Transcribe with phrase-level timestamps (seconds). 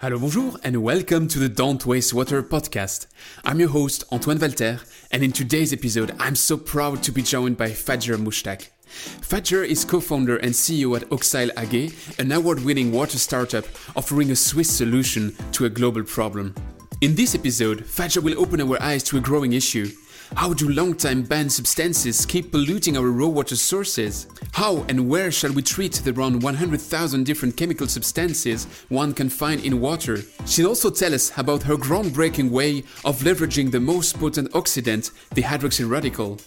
[0.00, 3.06] Hello, bonjour, and welcome to the Don't Waste Water podcast.
[3.44, 4.80] I'm your host, Antoine Walter,
[5.10, 8.70] and in today's episode, I'm so proud to be joined by Fajer Mushtaq.
[8.88, 14.70] Fajer is co-founder and CEO at Oxyle AG, an award-winning water startup offering a Swiss
[14.70, 16.54] solution to a global problem.
[17.02, 19.90] In this episode, Fajer will open our eyes to a growing issue
[20.36, 24.26] how do long-time banned substances keep polluting our raw water sources?
[24.52, 29.64] How and where shall we treat the around 100,000 different chemical substances one can find
[29.64, 30.22] in water?
[30.46, 35.42] She'll also tell us about her groundbreaking way of leveraging the most potent oxidant, the
[35.42, 36.38] hydroxyl radical.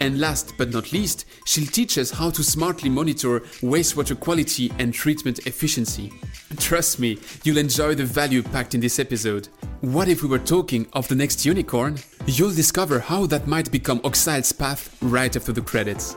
[0.00, 4.92] And last but not least, she'll teach us how to smartly monitor wastewater quality and
[4.92, 6.12] treatment efficiency.
[6.58, 9.48] Trust me, you'll enjoy the value packed in this episode.
[9.80, 11.98] What if we were talking of the next unicorn?
[12.26, 16.16] You'll discover how that might become Oxyle's path right after the credits.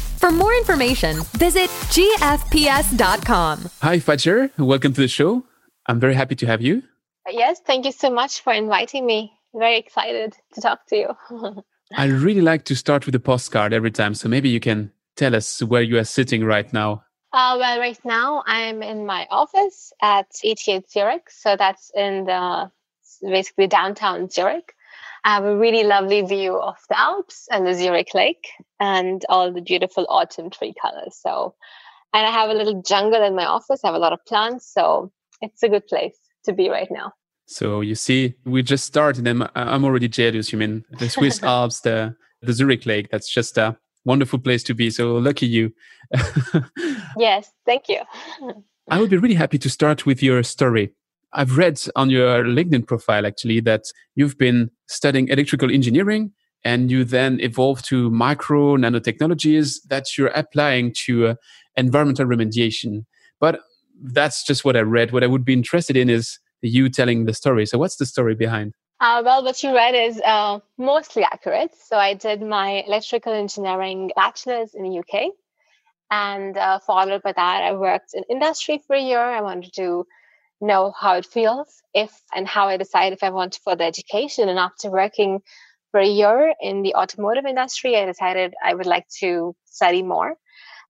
[0.21, 3.69] For more information, visit gfps.com.
[3.81, 4.51] Hi, Fajer.
[4.55, 5.43] Welcome to the show.
[5.87, 6.83] I'm very happy to have you.
[7.27, 9.33] Yes, thank you so much for inviting me.
[9.55, 11.63] Very excited to talk to you.
[11.97, 15.35] I really like to start with a postcard every time, so maybe you can tell
[15.35, 17.03] us where you are sitting right now.
[17.33, 22.69] Uh, well, right now I'm in my office at ETH Zurich, so that's in the
[23.23, 24.75] basically downtown Zurich.
[25.23, 28.47] I have a really lovely view of the Alps and the Zurich Lake
[28.81, 31.15] and all the beautiful autumn tree colors.
[31.15, 31.53] So,
[32.13, 33.79] and I have a little jungle in my office.
[33.83, 37.13] I have a lot of plants, so it's a good place to be right now.
[37.45, 40.51] So you see, we just started, and I'm already jealous.
[40.51, 43.09] You mean the Swiss Alps, the the Zurich Lake?
[43.11, 44.89] That's just a wonderful place to be.
[44.89, 45.73] So lucky you.
[47.17, 47.99] yes, thank you.
[48.89, 50.91] I would be really happy to start with your story.
[51.33, 53.83] I've read on your LinkedIn profile actually that
[54.15, 56.31] you've been studying electrical engineering
[56.63, 61.35] and you then evolve to micro nanotechnologies that you're applying to uh,
[61.75, 63.05] environmental remediation.
[63.39, 63.61] But
[64.01, 65.11] that's just what I read.
[65.11, 67.65] What I would be interested in is you telling the story.
[67.65, 68.73] So, what's the story behind?
[68.99, 71.73] Uh, well, what you read is uh, mostly accurate.
[71.75, 75.31] So, I did my electrical engineering bachelor's in the UK.
[76.11, 79.21] And uh, followed by that, I worked in industry for a year.
[79.21, 80.05] I wanted to
[80.59, 84.49] know how it feels, if and how I decide if I want further education.
[84.49, 85.39] And after working
[85.91, 90.35] for a year in the automotive industry, I decided I would like to study more.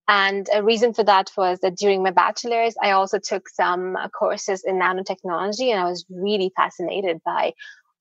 [0.08, 4.10] And a reason for that was that during my bachelor's, I also took some uh,
[4.10, 7.54] courses in nanotechnology, and I was really fascinated by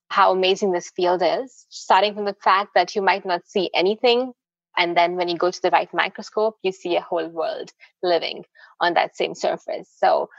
[0.09, 1.65] how amazing this field is.
[1.69, 4.33] Starting from the fact that you might not see anything,
[4.77, 7.71] and then when you go to the right microscope, you see a whole world
[8.03, 8.45] living
[8.79, 9.89] on that same surface.
[9.97, 10.29] So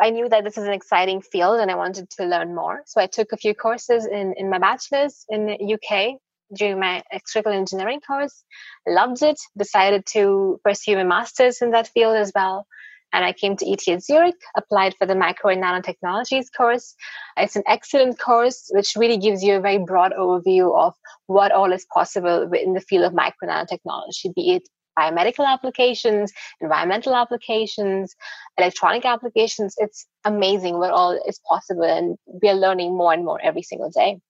[0.00, 2.82] I knew that this is an exciting field and I wanted to learn more.
[2.86, 6.18] So I took a few courses in, in my bachelor's in the UK
[6.56, 8.44] during my electrical engineering course.
[8.86, 12.66] Loved it, decided to pursue a master's in that field as well.
[13.12, 16.96] And I came to ETH Zurich, applied for the micro and nanotechnologies course.
[17.36, 20.94] It's an excellent course, which really gives you a very broad overview of
[21.26, 24.68] what all is possible in the field of micro and nanotechnology, be it
[24.98, 28.14] biomedical applications, environmental applications,
[28.58, 29.74] electronic applications.
[29.78, 33.90] It's amazing what all is possible, and we are learning more and more every single
[33.90, 34.20] day.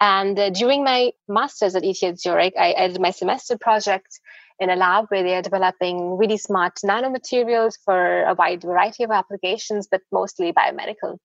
[0.00, 4.20] And uh, during my master's at ETH Zurich, I, I did my semester project
[4.58, 9.10] in a lab where they are developing really smart nanomaterials for a wide variety of
[9.10, 11.18] applications, but mostly biomedical.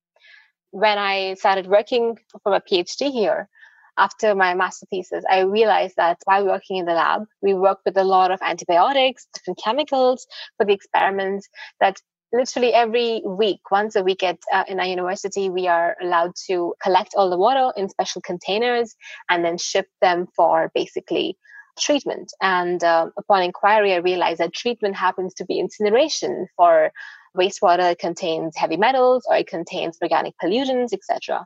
[0.71, 3.49] When I started working for my PhD here,
[3.97, 7.97] after my master thesis, I realized that while working in the lab, we work with
[7.97, 11.47] a lot of antibiotics, different chemicals for the experiments
[11.79, 11.99] that
[12.33, 16.73] literally every week, once a week at uh, in our university, we are allowed to
[16.81, 18.95] collect all the water in special containers
[19.29, 21.37] and then ship them for basically
[21.79, 22.31] treatment.
[22.41, 26.91] And uh, upon inquiry, I realized that treatment happens to be incineration for
[27.37, 31.45] wastewater that contains heavy metals or it contains organic pollutants, etc.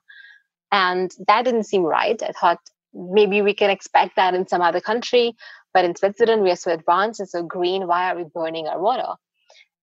[0.71, 2.21] And that didn't seem right.
[2.21, 2.59] I thought
[2.93, 5.35] maybe we can expect that in some other country,
[5.73, 7.87] but in Switzerland, we are so advanced and so green.
[7.87, 9.13] Why are we burning our water?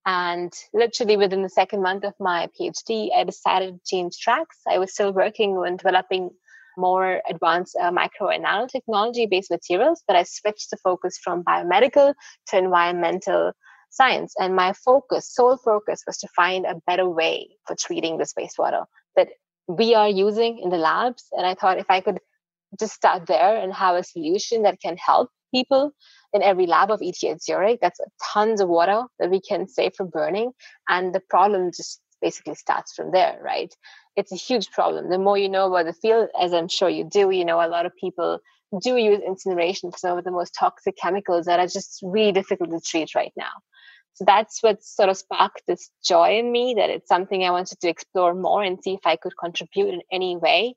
[0.04, 4.58] And literally within the second month of my PhD, I decided to change tracks.
[4.68, 6.30] I was still working on developing
[6.76, 12.14] more advanced uh, micro and nanotechnology based materials, but I switched the focus from biomedical
[12.48, 13.52] to environmental
[13.90, 14.34] science.
[14.38, 18.84] And my focus, sole focus, was to find a better way for treating this wastewater
[19.16, 19.28] that
[19.68, 21.24] we are using in the labs.
[21.32, 22.18] And I thought if I could
[22.78, 25.92] just start there and have a solution that can help people
[26.32, 28.00] in every lab of ETH Zurich, that's
[28.32, 30.52] tons of water that we can save from burning.
[30.88, 33.74] And the problem just basically starts from there, right?
[34.16, 35.10] It's a huge problem.
[35.10, 37.68] The more you know about the field, as I'm sure you do, you know, a
[37.68, 38.40] lot of people
[38.80, 42.70] do use incineration for some of the most toxic chemicals that are just really difficult
[42.70, 43.52] to treat right now.
[44.16, 47.80] So that's what sort of sparked this joy in me that it's something I wanted
[47.80, 50.74] to explore more and see if I could contribute in any way.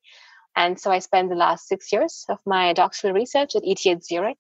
[0.58, 4.38] And so I spent the last six years of my doctoral research at ETH Zurich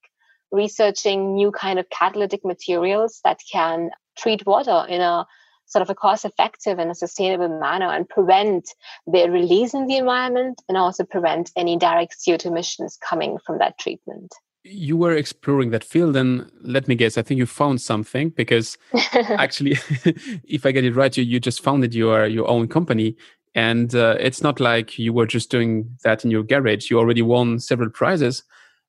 [0.51, 5.25] researching new kind of catalytic materials that can treat water in a
[5.65, 8.67] sort of a cost effective and a sustainable manner and prevent
[9.07, 13.77] their release in the environment and also prevent any direct CO2 emissions coming from that
[13.77, 14.33] treatment.
[14.63, 18.77] You were exploring that field, and let me guess, I think you found something because
[19.13, 19.77] actually,
[20.43, 23.15] if I get it right, you, you just founded your, your own company.
[23.55, 26.89] And uh, it's not like you were just doing that in your garage.
[26.89, 28.43] You already won several prizes,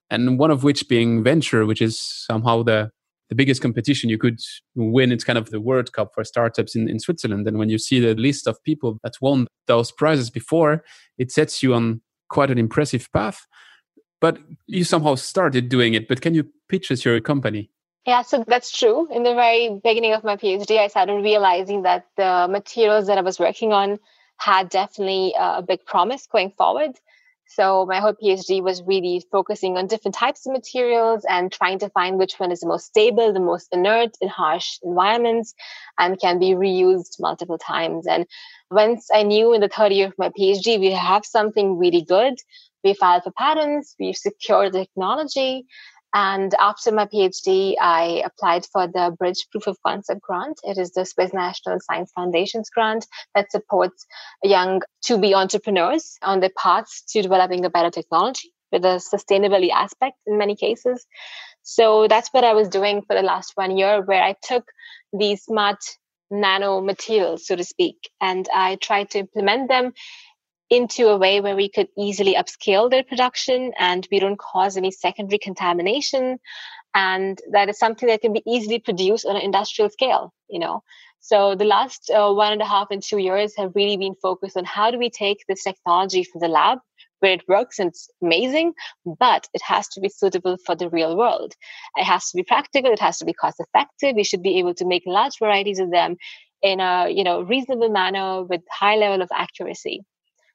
[0.09, 2.91] and one of which being Venture, which is somehow the
[3.31, 4.41] the biggest competition you could
[4.75, 5.09] win.
[5.09, 7.47] It's kind of the World Cup for startups in, in Switzerland.
[7.47, 10.83] And when you see the list of people that won those prizes before,
[11.17, 13.47] it sets you on quite an impressive path.
[14.21, 14.37] But
[14.67, 16.07] you somehow started doing it.
[16.07, 17.69] But can you pitch us your company?
[18.05, 19.07] Yeah, so that's true.
[19.11, 23.21] In the very beginning of my PhD, I started realizing that the materials that I
[23.21, 23.99] was working on
[24.37, 26.91] had definitely uh, a big promise going forward.
[27.47, 31.89] So my whole PhD was really focusing on different types of materials and trying to
[31.89, 35.53] find which one is the most stable, the most inert in harsh environments
[35.99, 38.07] and can be reused multiple times.
[38.07, 38.25] And
[38.71, 42.39] once I knew in the third year of my PhD, we have something really good.
[42.83, 45.65] We filed for patents, we've secured the technology,
[46.13, 50.59] and after my PhD, I applied for the Bridge Proof of Concept grant.
[50.63, 54.05] It is the Swiss National Science Foundation's grant that supports
[54.43, 59.69] young to be entrepreneurs on their paths to developing a better technology with a sustainability
[59.71, 61.05] aspect in many cases.
[61.63, 64.65] So that's what I was doing for the last one year, where I took
[65.17, 65.77] these smart
[66.29, 69.93] nano materials, so to speak, and I tried to implement them
[70.71, 74.89] into a way where we could easily upscale their production and we don't cause any
[74.89, 76.39] secondary contamination
[76.95, 80.81] and that is something that can be easily produced on an industrial scale you know
[81.19, 84.57] so the last uh, one and a half and two years have really been focused
[84.57, 86.79] on how do we take this technology from the lab
[87.19, 88.73] where it works and it's amazing,
[89.05, 91.53] but it has to be suitable for the real world.
[91.95, 92.91] It has to be practical.
[92.91, 94.15] It has to be cost effective.
[94.15, 96.17] We should be able to make large varieties of them
[96.63, 100.03] in a you know reasonable manner with high level of accuracy.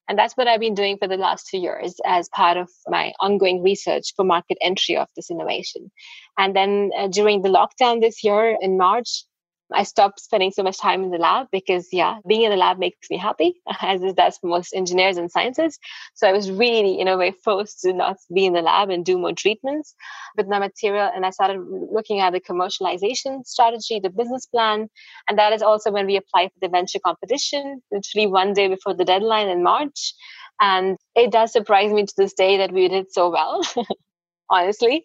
[0.09, 3.13] And that's what I've been doing for the last two years as part of my
[3.21, 5.91] ongoing research for market entry of this innovation.
[6.39, 9.25] And then uh, during the lockdown this year in March,
[9.73, 12.79] I stopped spending so much time in the lab because, yeah, being in the lab
[12.79, 15.79] makes me happy, as it does for most engineers and scientists.
[16.15, 19.05] So I was really, in a way, forced to not be in the lab and
[19.05, 19.95] do more treatments
[20.37, 21.11] with my material.
[21.15, 21.61] And I started
[21.91, 24.89] looking at the commercialization strategy, the business plan.
[25.29, 28.95] And that is also when we applied for the venture competition, literally one day before
[28.95, 30.15] the deadline in March.
[30.61, 33.63] And it does surprise me to this day that we did so well,
[34.51, 35.05] honestly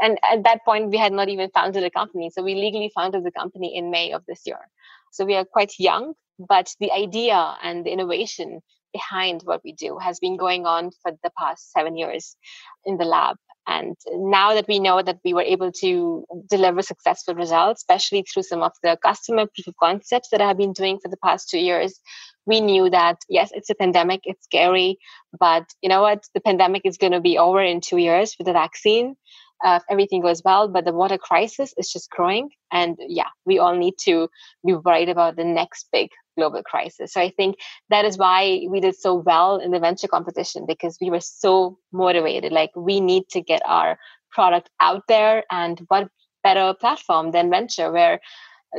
[0.00, 2.30] and at that point we had not even founded a company.
[2.30, 4.60] So we legally founded the company in may of this year.
[5.12, 8.60] So we are quite young but the idea and the innovation
[8.92, 12.36] behind what we do has been going on for the past seven years
[12.84, 13.36] in the lab.
[13.68, 18.44] And now that we know that we were able to deliver successful results, especially through
[18.44, 21.50] some of the customer proof of concepts that I have been doing for the past
[21.50, 21.98] two years,
[22.46, 24.98] we knew that yes, it's a pandemic, it's scary,
[25.38, 26.24] but you know what?
[26.32, 29.16] The pandemic is going to be over in two years with the vaccine
[29.64, 30.68] uh, everything goes well.
[30.68, 32.50] But the water crisis is just growing.
[32.72, 34.28] And yeah, we all need to
[34.64, 37.12] be worried about the next big global crisis.
[37.12, 37.56] So I think
[37.88, 41.78] that is why we did so well in the venture competition because we were so
[41.92, 42.52] motivated.
[42.52, 43.98] Like we need to get our
[44.30, 45.44] product out there.
[45.50, 46.08] And what
[46.42, 48.20] better platform than venture where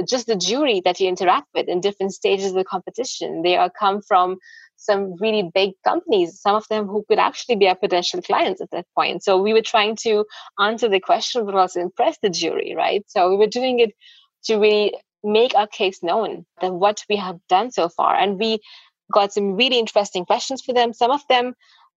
[0.07, 3.69] just the jury that you interact with in different stages of the competition, they are
[3.69, 4.37] come from
[4.77, 8.71] some really big companies, some of them who could actually be our potential clients at
[8.71, 9.23] that point.
[9.23, 10.25] So we were trying to
[10.59, 13.03] answer the question, but also impress the jury, right?
[13.07, 13.93] So we were doing it
[14.45, 14.93] to really
[15.23, 18.15] make our case known that what we have done so far.
[18.15, 18.59] And we
[19.11, 20.93] got some really interesting questions for them.
[20.93, 21.53] Some of them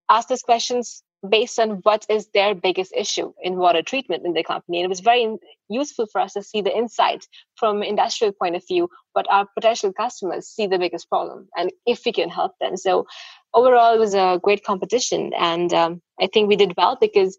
[0.09, 4.43] asked us questions based on what is their biggest issue in water treatment in the
[4.43, 4.79] company.
[4.79, 5.37] And it was very
[5.69, 9.93] useful for us to see the insight from industrial point of view, what our potential
[9.93, 12.77] customers see the biggest problem and if we can help them.
[12.77, 13.07] So
[13.53, 15.33] overall, it was a great competition.
[15.37, 17.37] And um, I think we did well because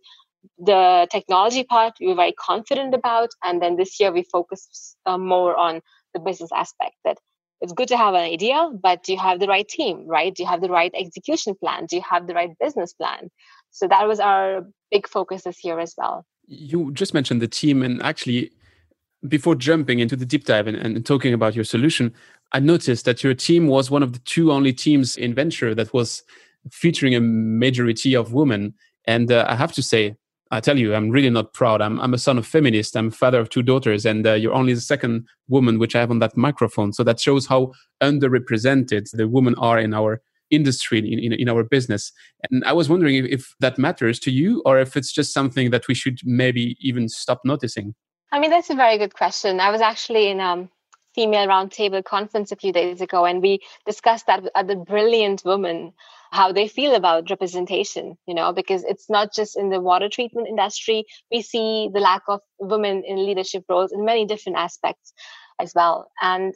[0.58, 5.18] the technology part we were very confident about and then this year we focused uh,
[5.18, 5.82] more on
[6.14, 7.18] the business aspect that
[7.62, 10.44] it's good to have an idea but do you have the right team right do
[10.44, 13.30] you have the right execution plan do you have the right business plan
[13.72, 17.82] so that was our big focus this year as well you just mentioned the team
[17.82, 18.52] and actually
[19.28, 22.14] before jumping into the deep dive and, and talking about your solution
[22.52, 25.94] i noticed that your team was one of the two only teams in venture that
[25.94, 26.24] was
[26.72, 28.74] featuring a majority of women
[29.06, 30.16] and uh, i have to say
[30.54, 31.82] I tell you, I'm really not proud.
[31.82, 32.98] I'm, I'm a son of feminist.
[32.98, 36.12] I'm father of two daughters, and uh, you're only the second woman which I have
[36.12, 36.92] on that microphone.
[36.92, 37.72] So that shows how
[38.04, 40.22] underrepresented the women are in our
[40.52, 42.12] industry, in, in, in our business.
[42.50, 45.72] And I was wondering if, if that matters to you, or if it's just something
[45.72, 47.96] that we should maybe even stop noticing.
[48.32, 49.60] I mean, that's a very good question.
[49.60, 50.70] I was actually in um,
[51.14, 55.94] female roundtable conference a few days ago, and we discussed that with other brilliant women
[56.32, 60.48] how they feel about representation, you know, because it's not just in the water treatment
[60.48, 61.04] industry.
[61.30, 65.14] We see the lack of women in leadership roles in many different aspects
[65.60, 66.10] as well.
[66.22, 66.54] And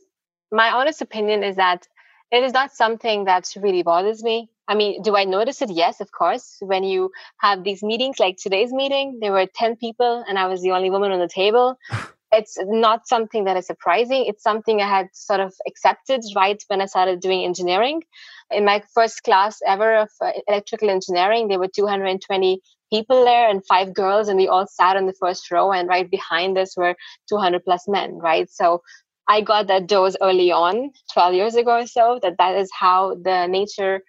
[0.49, 1.87] my honest opinion is that
[2.31, 4.49] it is not something that really bothers me.
[4.67, 5.69] I mean, do I notice it?
[5.69, 6.57] Yes, of course.
[6.59, 10.61] When you have these meetings like today's meeting, there were 10 people and I was
[10.61, 11.77] the only woman on the table.
[12.31, 14.25] it's not something that is surprising.
[14.25, 18.03] It's something I had sort of accepted right when I started doing engineering.
[18.51, 23.65] In my first class ever of uh, electrical engineering, there were 220 people there and
[23.65, 26.95] five girls, and we all sat on the first row, and right behind us were
[27.29, 28.49] 200 plus men, right?
[28.49, 28.83] So
[29.27, 33.15] I got that dose early on, 12 years ago or so, that that is how
[33.15, 34.01] the nature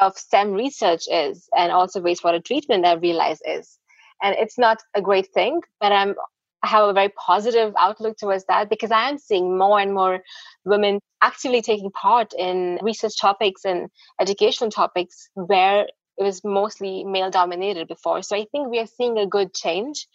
[0.00, 3.78] of STEM research is, and also wastewater treatment, I realize is.
[4.22, 6.14] And it's not a great thing, but I'm
[6.62, 10.20] I have a very positive outlook towards that because I am seeing more and more
[10.64, 13.88] women actively taking part in research topics and
[14.20, 15.86] educational topics where
[16.18, 18.22] it was mostly male dominated before.
[18.22, 20.08] So I think we are seeing a good change.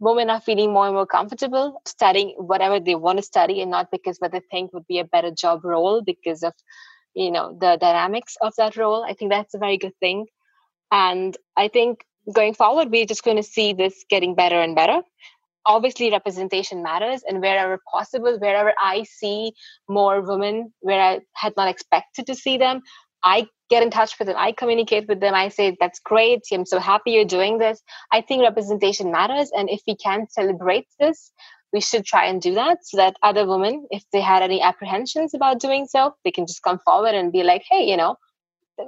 [0.00, 3.90] Women are feeling more and more comfortable studying whatever they want to study and not
[3.90, 6.52] because what they think would be a better job role because of
[7.14, 9.04] you know the dynamics of that role.
[9.04, 10.26] I think that's a very good thing.
[10.92, 15.02] And I think going forward, we're just going to see this getting better and better
[15.66, 19.52] obviously representation matters and wherever possible wherever i see
[19.88, 22.80] more women where i had not expected to see them
[23.24, 26.66] i get in touch with them i communicate with them i say that's great i'm
[26.66, 27.82] so happy you're doing this.
[28.12, 31.32] I think representation matters and if we can celebrate this
[31.72, 35.34] we should try and do that so that other women if they had any apprehensions
[35.34, 38.16] about doing so they can just come forward and be like hey you know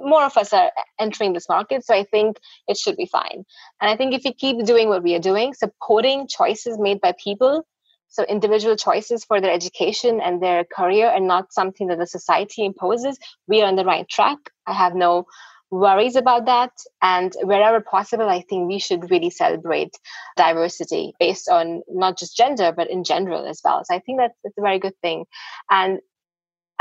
[0.03, 3.43] more of us are entering this market so i think it should be fine.
[3.81, 7.13] And i think if we keep doing what we are doing supporting choices made by
[7.23, 7.65] people
[8.11, 12.65] so individual choices for their education and their career and not something that the society
[12.65, 13.17] imposes.
[13.47, 14.37] We are on the right track.
[14.67, 15.25] I have no
[15.71, 16.71] worries about that.
[17.01, 19.97] And wherever possible i think we should really celebrate
[20.35, 23.83] diversity based on not just gender but in general as well.
[23.85, 25.25] So i think that's, that's a very good thing.
[25.69, 25.99] And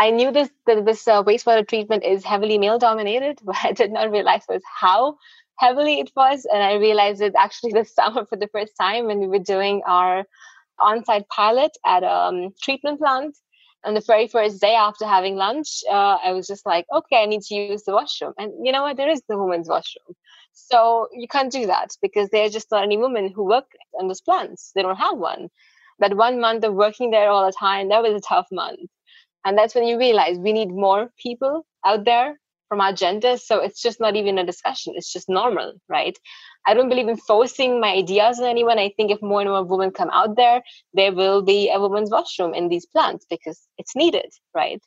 [0.01, 3.93] I knew this that this uh, wastewater treatment is heavily male dominated, but I did
[3.93, 5.19] not realize was how
[5.59, 6.47] heavily it was.
[6.51, 9.83] And I realized it actually this summer for the first time when we were doing
[9.87, 10.25] our
[10.81, 13.37] on-site pilot at a um, treatment plant.
[13.85, 17.27] And the very first day after having lunch, uh, I was just like, okay, I
[17.27, 18.35] need to use the washroom.
[18.39, 18.99] And you know what?
[18.99, 20.15] There is the women's washroom.
[20.53, 23.65] So you can't do that because there are just not any women who work
[23.99, 24.73] on those plants.
[24.75, 25.49] They don't have one.
[25.99, 28.81] That one month of working there all the time, that was a tough month
[29.45, 32.39] and that's when you realize we need more people out there
[32.71, 36.17] from our genders so it's just not even a discussion it's just normal right?
[36.67, 38.79] I don't believe in forcing my ideas on anyone.
[38.79, 40.62] I think if more and more women come out there
[40.95, 44.81] there will be a women's washroom in these plants because it's needed right?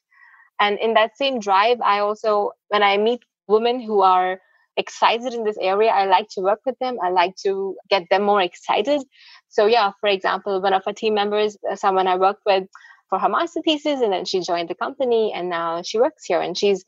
[0.62, 4.40] And in that same drive i also when i meet women who are
[4.78, 6.98] excited in this area i like to work with them.
[7.04, 9.02] I like to get them more excited.
[9.50, 12.63] So yeah for example one of our team members uh, someone i work with
[13.10, 16.42] for her master thesis and then she joined the company and now she works here
[16.42, 16.84] and she's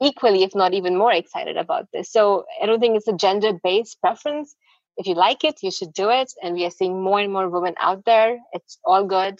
[0.00, 2.10] equally if not even more excited about this.
[2.10, 4.54] So i don't think it's a gender based preference.
[4.96, 6.32] If you like it you should do it.
[6.42, 8.38] And we are seeing more and more women out there.
[8.52, 9.38] It's all good.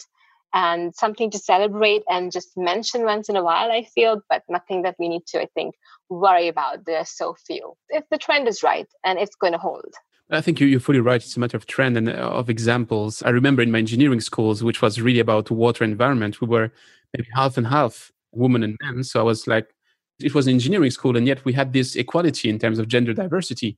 [0.53, 4.83] And something to celebrate and just mention once in a while i feel but nothing
[4.83, 5.75] that we need to i think
[6.09, 6.85] worry about.
[6.85, 7.73] There are so few.
[7.89, 9.93] If the trend is right and it's going to hold.
[10.29, 11.21] I think you're fully right.
[11.23, 13.23] It's a matter of trend and uh, of examples.
[13.23, 16.71] I remember in my engineering schools, which was really about water environment, we were
[17.15, 19.03] maybe half and half women and men.
[19.03, 19.73] So I was like,
[20.19, 23.13] it was an engineering school, and yet we had this equality in terms of gender
[23.13, 23.77] diversity.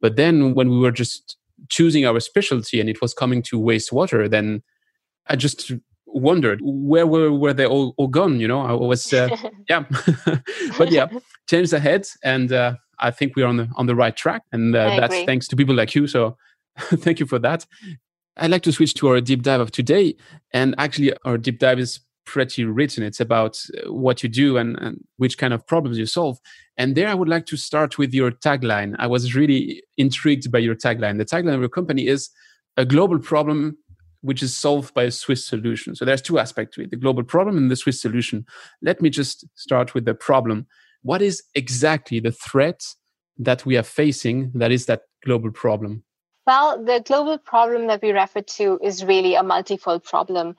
[0.00, 1.36] But then when we were just
[1.68, 4.62] choosing our specialty and it was coming to wastewater, then
[5.26, 5.72] I just
[6.06, 8.40] wondered where were, were they all, all gone?
[8.40, 9.34] You know, I was, uh,
[9.68, 9.84] yeah.
[10.78, 11.08] but yeah,
[11.48, 12.06] change ahead.
[12.22, 15.26] And uh, I think we're on the on the right track, and uh, that's agree.
[15.26, 16.06] thanks to people like you.
[16.06, 16.36] So
[16.78, 17.66] thank you for that.
[18.36, 20.14] I'd like to switch to our deep dive of today.
[20.52, 23.02] And actually, our deep dive is pretty written.
[23.02, 26.38] It's about uh, what you do and, and, which kind of problems you solve.
[26.76, 28.94] And there, I would like to start with your tagline.
[28.98, 31.16] I was really intrigued by your tagline.
[31.18, 32.28] The tagline of your company is
[32.76, 33.78] a global problem
[34.20, 35.94] which is solved by a Swiss solution.
[35.94, 38.44] So there's two aspects to it the global problem and the Swiss solution.
[38.82, 40.66] Let me just start with the problem.
[41.02, 42.84] What is exactly the threat
[43.38, 46.02] that we are facing that is that global problem?
[46.48, 50.56] Well, the global problem that we refer to is really a multifold problem.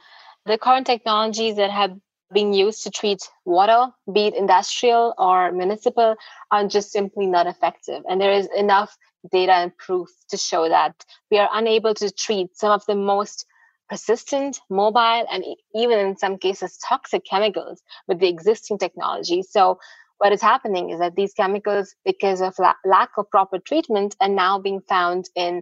[0.50, 1.96] The current technologies that have
[2.34, 6.16] been used to treat water, be it industrial or municipal,
[6.50, 8.02] are just simply not effective.
[8.10, 8.98] And there is enough
[9.32, 13.46] data and proof to show that we are unable to treat some of the most
[13.90, 19.44] persistent, mobile, and even in some cases toxic chemicals with the existing technology.
[19.44, 19.78] So
[20.18, 24.28] what is happening is that these chemicals, because of la- lack of proper treatment, are
[24.28, 25.62] now being found in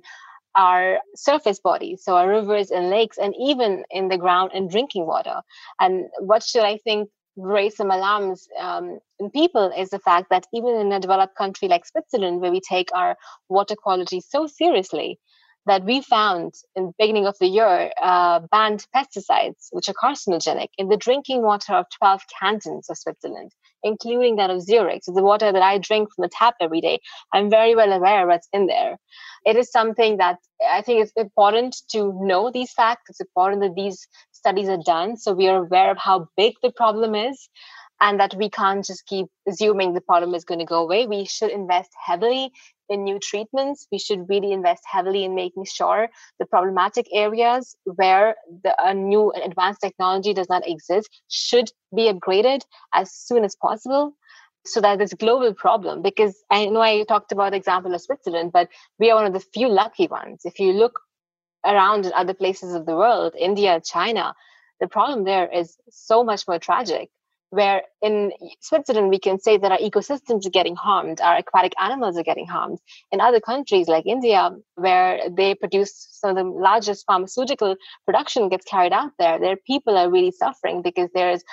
[0.57, 5.05] our surface bodies, so our rivers and lakes, and even in the ground and drinking
[5.05, 5.41] water.
[5.79, 10.47] And what should I think raise some alarms um, in people is the fact that
[10.53, 13.15] even in a developed country like Switzerland, where we take our
[13.47, 15.19] water quality so seriously,
[15.67, 20.69] that we found in the beginning of the year uh, banned pesticides, which are carcinogenic,
[20.77, 23.51] in the drinking water of 12 cantons of Switzerland,
[23.87, 25.03] including that of Zurich.
[25.03, 26.99] So the water that I drink from the tap every day,
[27.33, 28.97] I'm very well aware what's in there.
[29.45, 30.37] It is something that
[30.71, 33.09] I think it's important to know these facts.
[33.09, 36.71] It's important that these studies are done so we are aware of how big the
[36.71, 37.49] problem is
[37.99, 41.07] and that we can't just keep assuming the problem is going to go away.
[41.07, 42.51] We should invest heavily
[42.89, 43.87] in new treatments.
[43.91, 49.31] We should really invest heavily in making sure the problematic areas where the a new
[49.31, 52.61] and advanced technology does not exist should be upgraded
[52.93, 54.13] as soon as possible
[54.65, 58.51] so that this global problem because i know i talked about the example of switzerland
[58.51, 58.67] but
[58.99, 60.99] we are one of the few lucky ones if you look
[61.65, 64.33] around in other places of the world india china
[64.81, 67.09] the problem there is so much more tragic
[67.49, 72.17] where in Switzerland we can say that our ecosystems are getting harmed, our aquatic animals
[72.17, 72.79] are getting harmed.
[73.11, 78.65] In other countries like India, where they produce some of the largest pharmaceutical production gets
[78.65, 81.43] carried out there, their people are really suffering because there's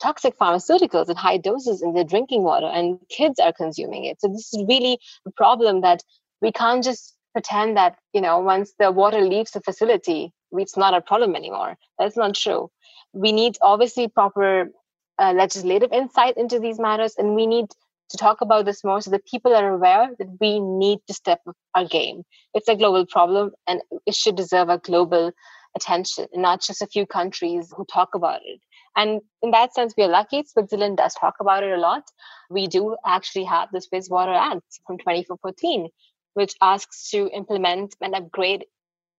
[0.00, 4.20] toxic pharmaceuticals in high doses in their drinking water and kids are consuming it.
[4.20, 6.02] So this is really a problem that
[6.40, 10.94] we can't just pretend that, you know, once the water leaves the facility, it's not
[10.94, 11.76] a problem anymore.
[11.98, 12.70] That's not true.
[13.12, 14.70] We need obviously proper
[15.18, 17.66] uh, legislative insight into these matters, and we need
[18.10, 21.40] to talk about this more so that people are aware that we need to step
[21.48, 22.22] up our game.
[22.52, 25.32] It's a global problem, and it should deserve a global
[25.76, 28.60] attention, and not just a few countries who talk about it.
[28.96, 30.44] And in that sense, we are lucky.
[30.44, 32.04] Switzerland does talk about it a lot.
[32.48, 35.88] We do actually have the Swiss Water Act from 2014,
[36.34, 38.66] which asks to implement and upgrade,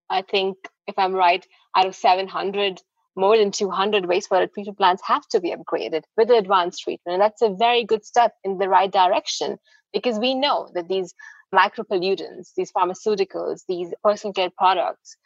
[0.10, 2.82] I think, if I'm right, out of 700
[3.16, 7.14] more than 200 wastewater treatment plants have to be upgraded with advanced treatment.
[7.14, 9.58] And that's a very good step in the right direction
[9.94, 11.14] because we know that these
[11.54, 15.18] micropollutants, these pharmaceuticals, these personal care products,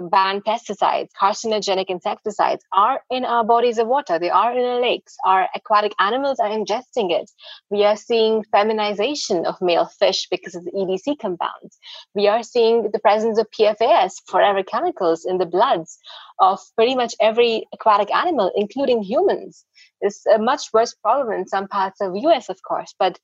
[0.00, 4.18] banned pesticides, carcinogenic insecticides are in our bodies of water.
[4.18, 5.16] They are in our lakes.
[5.24, 7.30] Our aquatic animals are ingesting it.
[7.70, 11.78] We are seeing feminization of male fish because of the EDC compounds.
[12.14, 15.98] We are seeing the presence of PFAS, forever chemicals, in the bloods
[16.38, 19.64] of pretty much every aquatic animal, including humans.
[20.00, 23.18] It's a much worse problem in some parts of US, of course, but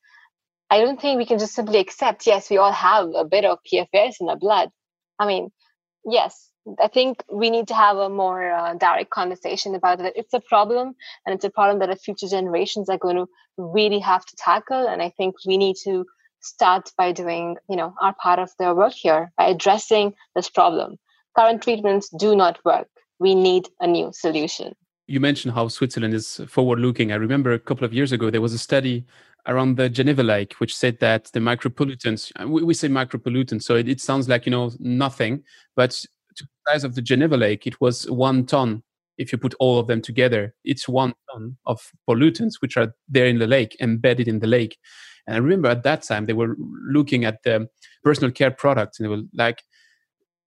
[0.70, 3.58] I don't think we can just simply accept, yes, we all have a bit of
[3.70, 4.70] PFAS in our blood.
[5.18, 5.50] I mean,
[6.04, 6.50] yes,
[6.82, 10.12] I think we need to have a more uh, direct conversation about it.
[10.16, 13.98] It's a problem, and it's a problem that our future generations are going to really
[14.00, 14.88] have to tackle.
[14.88, 16.04] And I think we need to
[16.40, 20.96] start by doing, you know, our part of the work here by addressing this problem.
[21.36, 22.88] Current treatments do not work.
[23.18, 24.74] We need a new solution.
[25.06, 27.12] You mentioned how Switzerland is forward-looking.
[27.12, 29.06] I remember a couple of years ago there was a study
[29.46, 33.88] around the Geneva Lake, which said that the micropollutants, we, we say micropollutants, so it,
[33.88, 35.42] it, sounds like, you know, nothing,
[35.74, 36.04] but
[36.38, 38.82] to the size of the Geneva Lake, it was one ton.
[39.18, 43.26] If you put all of them together, it's one ton of pollutants which are there
[43.26, 44.78] in the lake, embedded in the lake.
[45.26, 47.68] And I remember at that time they were looking at the
[48.02, 49.62] personal care products and they were like,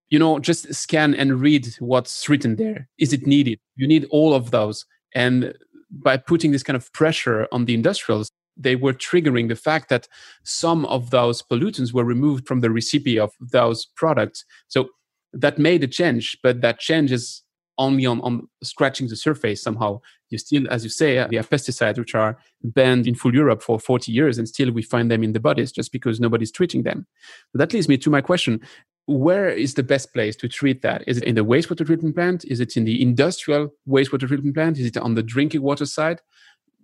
[0.10, 2.90] you know, just scan and read what's written there.
[2.98, 3.60] Is it needed?
[3.76, 4.86] You need all of those.
[5.14, 5.54] And
[5.90, 10.08] by putting this kind of pressure on the industrials, they were triggering the fact that
[10.44, 14.46] some of those pollutants were removed from the recipe of those products.
[14.68, 14.90] So
[15.34, 17.44] that made a change, but that change is
[17.78, 20.00] only on, on scratching the surface somehow.
[20.30, 23.80] You still, as you say, we have pesticides which are banned in full Europe for
[23.80, 27.08] 40 years, and still we find them in the bodies just because nobody's treating them.
[27.54, 28.62] That leads me to my question.
[29.08, 31.04] where is the best place to treat that?
[31.08, 32.46] Is it in the wastewater treatment plant?
[32.46, 34.78] Is it in the industrial wastewater treatment plant?
[34.78, 36.22] Is it on the drinking water side?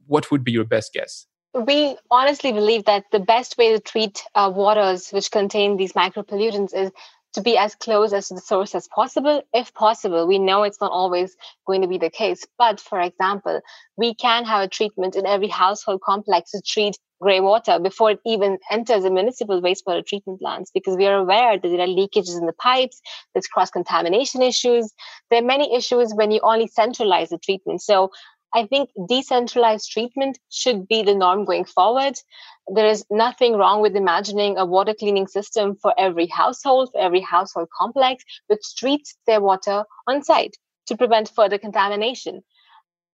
[0.07, 1.27] What would be your best guess?
[1.53, 6.73] We honestly believe that the best way to treat uh, waters which contain these micropollutants
[6.73, 6.91] is
[7.37, 10.27] to be as close as to the source as possible, if possible.
[10.27, 12.43] We know it's not always going to be the case.
[12.57, 13.61] But for example,
[13.95, 18.19] we can have a treatment in every household complex to treat gray water before it
[18.25, 22.39] even enters the municipal wastewater treatment plants because we are aware that there are leakages
[22.39, 23.01] in the pipes,
[23.33, 24.91] there's cross contamination issues.
[25.29, 27.83] There are many issues when you only centralize the treatment.
[27.83, 28.09] So
[28.53, 32.15] I think decentralized treatment should be the norm going forward.
[32.67, 37.21] There is nothing wrong with imagining a water cleaning system for every household, for every
[37.21, 40.57] household complex, which treats their water on site
[40.87, 42.43] to prevent further contamination.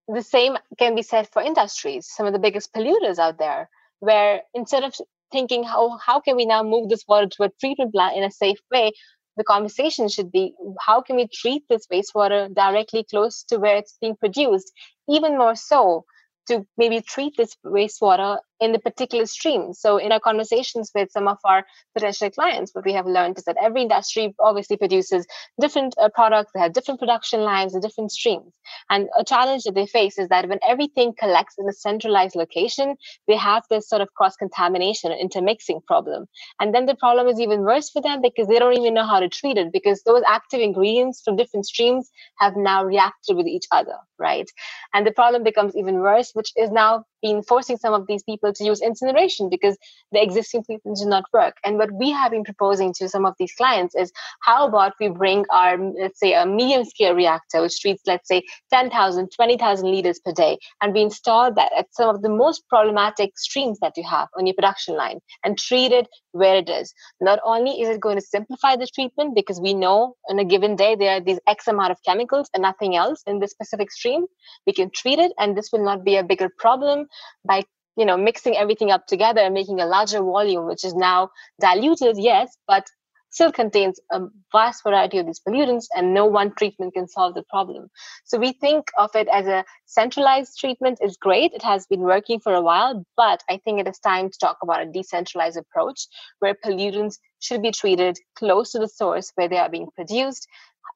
[0.08, 3.70] The same can be said for industries, some of the biggest polluters out there
[4.04, 4.94] where instead of
[5.32, 8.32] thinking how how can we now move this water to a treatment plant in a
[8.32, 8.92] safe way
[9.38, 13.98] the conversation should be how can we treat this wastewater directly close to where it's
[14.02, 14.72] being produced
[15.10, 16.06] even more so
[16.48, 19.74] to maybe treat this wastewater in the particular stream.
[19.74, 23.44] So, in our conversations with some of our potential clients, what we have learned is
[23.44, 25.28] that every industry obviously produces
[25.60, 28.54] different uh, products, they have different production lines and different streams.
[28.90, 32.96] And a challenge that they face is that when everything collects in a centralized location,
[33.28, 36.26] they have this sort of cross contamination or intermixing problem.
[36.60, 39.20] And then the problem is even worse for them because they don't even know how
[39.20, 43.66] to treat it because those active ingredients from different streams have now reacted with each
[43.72, 44.50] other, right?
[44.94, 48.53] And the problem becomes even worse, which is now been forcing some of these people
[48.56, 49.78] to use incineration because
[50.12, 51.56] the existing treatments do not work.
[51.66, 54.12] And what we have been proposing to some of these clients is
[54.42, 58.44] how about we bring our, let's say, a medium scale reactor, which treats, let's say,
[58.72, 63.38] 10,000, 20,000 liters per day, and we install that at some of the most problematic
[63.38, 66.94] streams that you have on your production line and treat it where it is.
[67.22, 70.76] Not only is it going to simplify the treatment because we know on a given
[70.76, 74.26] day there are these X amount of chemicals and nothing else in this specific stream,
[74.66, 77.08] we can treat it and this will not be a bigger problem
[77.46, 77.64] by
[77.98, 81.30] you know mixing everything up together and making a larger volume which is now
[81.60, 82.86] diluted yes but
[83.30, 87.42] still contains a vast variety of these pollutants and no one treatment can solve the
[87.50, 87.90] problem.
[88.26, 91.52] So we think of it as a centralized treatment is great.
[91.52, 94.58] It has been working for a while but i think it is time to talk
[94.62, 96.08] about a decentralized approach
[96.40, 100.48] where pollutants should be treated close to the source where they are being produced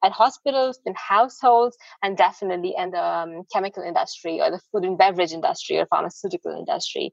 [0.04, 4.98] at hospitals, in households, and definitely in the um, chemical industry or the food and
[4.98, 7.12] beverage industry or pharmaceutical industry.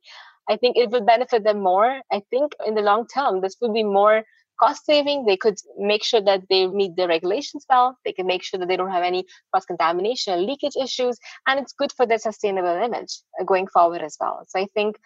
[0.49, 2.01] I think it will benefit them more.
[2.11, 4.23] I think in the long term, this will be more
[4.59, 5.25] cost saving.
[5.25, 7.97] They could make sure that they meet the regulations well.
[8.05, 11.17] They can make sure that they don't have any cross contamination or leakage issues.
[11.47, 14.43] And it's good for their sustainable image uh, going forward as well.
[14.47, 14.97] So I think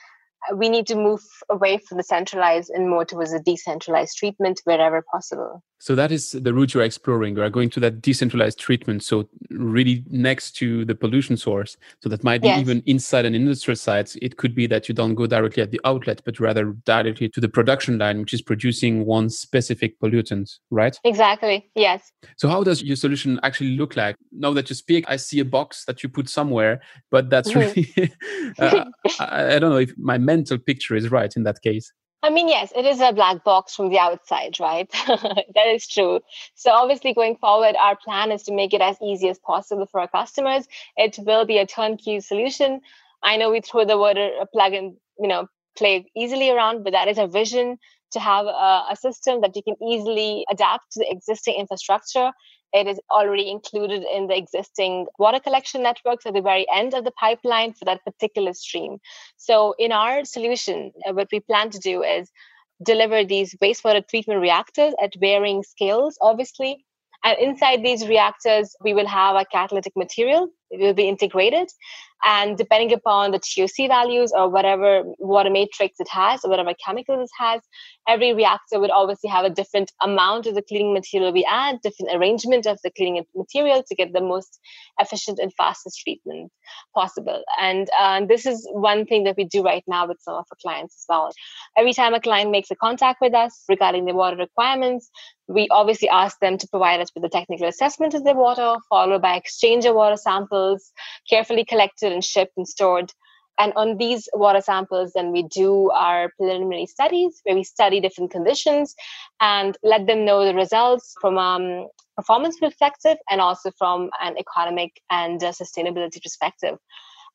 [0.55, 5.03] we need to move away from the centralized and more towards a decentralized treatment wherever
[5.11, 5.63] possible.
[5.81, 7.37] So that is the route you're exploring.
[7.37, 9.01] You are going to that decentralized treatment.
[9.01, 11.77] So really next to the pollution source.
[12.03, 12.59] So that might be yes.
[12.59, 14.13] even inside an industrial site.
[14.21, 17.39] It could be that you don't go directly at the outlet, but rather directly to
[17.39, 20.99] the production line, which is producing one specific pollutant, right?
[21.05, 21.69] Exactly.
[21.75, 22.11] Yes.
[22.35, 24.17] So how does your solution actually look like?
[24.33, 28.01] Now that you speak, I see a box that you put somewhere, but that's mm-hmm.
[28.01, 28.13] really,
[28.59, 28.85] uh,
[29.21, 31.91] I, I don't know if my mental picture is right in that case.
[32.21, 34.89] I mean, yes, it is a black box from the outside, right?
[35.07, 36.19] that is true.
[36.55, 40.01] So obviously going forward, our plan is to make it as easy as possible for
[40.01, 40.67] our customers.
[40.97, 42.81] It will be a turnkey solution.
[43.23, 46.91] I know we throw the word a plug and, you know, play easily around, but
[46.91, 47.77] that is our vision
[48.11, 52.31] to have a, a system that you can easily adapt to the existing infrastructure
[52.73, 57.03] it is already included in the existing water collection networks at the very end of
[57.03, 58.99] the pipeline for that particular stream.
[59.37, 62.31] So, in our solution, uh, what we plan to do is
[62.83, 66.85] deliver these wastewater treatment reactors at varying scales, obviously.
[67.23, 70.49] And inside these reactors, we will have a catalytic material.
[70.71, 71.69] It will be integrated.
[72.23, 77.29] And depending upon the TOC values or whatever water matrix it has or whatever chemicals
[77.29, 77.61] it has,
[78.09, 82.13] every reactor would obviously have a different amount of the cleaning material we add, different
[82.13, 84.59] arrangement of the cleaning material to get the most
[84.99, 86.51] efficient and fastest treatment
[86.93, 87.41] possible.
[87.59, 90.57] And uh, this is one thing that we do right now with some of our
[90.61, 91.31] clients as well.
[91.77, 95.09] Every time a client makes a contact with us regarding their water requirements,
[95.47, 99.21] we obviously ask them to provide us with a technical assessment of their water, followed
[99.21, 100.15] by exchange of water
[100.59, 100.91] samples,
[101.29, 103.11] carefully collected and shipped and stored.
[103.61, 108.31] And on these water samples, then we do our preliminary studies where we study different
[108.31, 108.95] conditions
[109.41, 114.91] and let them know the results from um, performance perspective and also from an economic
[115.09, 116.77] and uh, sustainability perspective.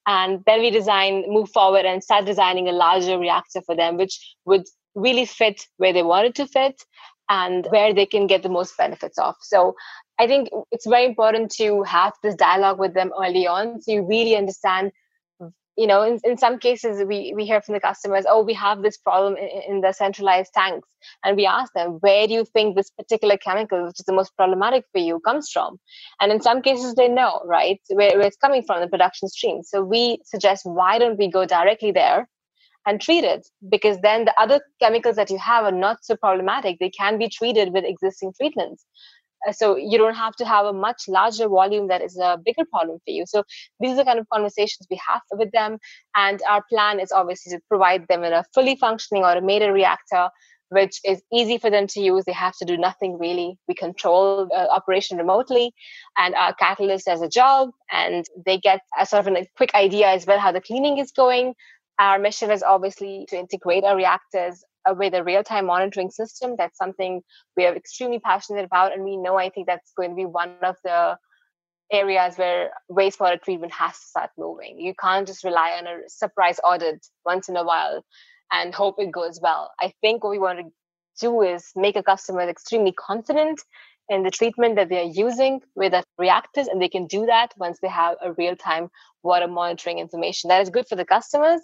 [0.06, 4.18] And then we design, move forward and start designing a larger reactor for them, which
[4.46, 6.84] would really fit where they wanted to fit
[7.28, 9.34] and where they can get the most benefits of.
[9.40, 9.74] So
[10.18, 14.02] I think it's very important to have this dialogue with them early on so you
[14.02, 14.92] really understand
[15.76, 18.82] you know in, in some cases we, we hear from the customers oh we have
[18.82, 20.88] this problem in, in, the centralized tanks
[21.24, 24.36] and we ask them where do you think this particular chemical which is the most
[24.36, 25.78] problematic for you comes from
[26.20, 29.62] and in some cases they know right where, where it's coming from the production stream
[29.62, 32.28] so we suggest why don't we go directly there
[32.86, 36.78] and treat it because then the other chemicals that you have are not so problematic.
[36.78, 38.84] They can be treated with existing treatments.
[39.46, 42.64] Uh, so you don't have to have a much larger volume that is a bigger
[42.70, 43.24] problem for you.
[43.26, 43.44] So
[43.80, 45.78] these are the kind of conversations we have with them
[46.14, 50.28] and our plan is obviously to provide them with a fully functioning automated reactor
[50.70, 52.24] which is easy for them to use.
[52.24, 53.58] They have to do nothing really.
[53.68, 55.72] We control uh, operation remotely
[56.18, 60.08] and our catalyst does a job and they get a sort of a quick idea
[60.08, 61.54] as well how the cleaning is going
[61.98, 66.56] our mission is obviously to integrate our reactors uh, with a real-time monitoring system.
[66.58, 67.22] That's something
[67.56, 70.54] we are extremely passionate about, and we know I think that's going to be one
[70.62, 71.16] of the
[71.92, 74.80] areas where wastewater treatment has to start moving.
[74.80, 78.04] You can't just rely on a surprise audit once in a while
[78.52, 79.70] and hope it goes well.
[79.80, 80.64] I think what we want to
[81.20, 83.60] do is make a customer extremely confident
[84.08, 87.78] in the treatment that they're using with the reactors, and they can do that once
[87.80, 88.88] they have a real-time
[89.22, 90.48] water monitoring information.
[90.48, 91.60] That is good for the customers,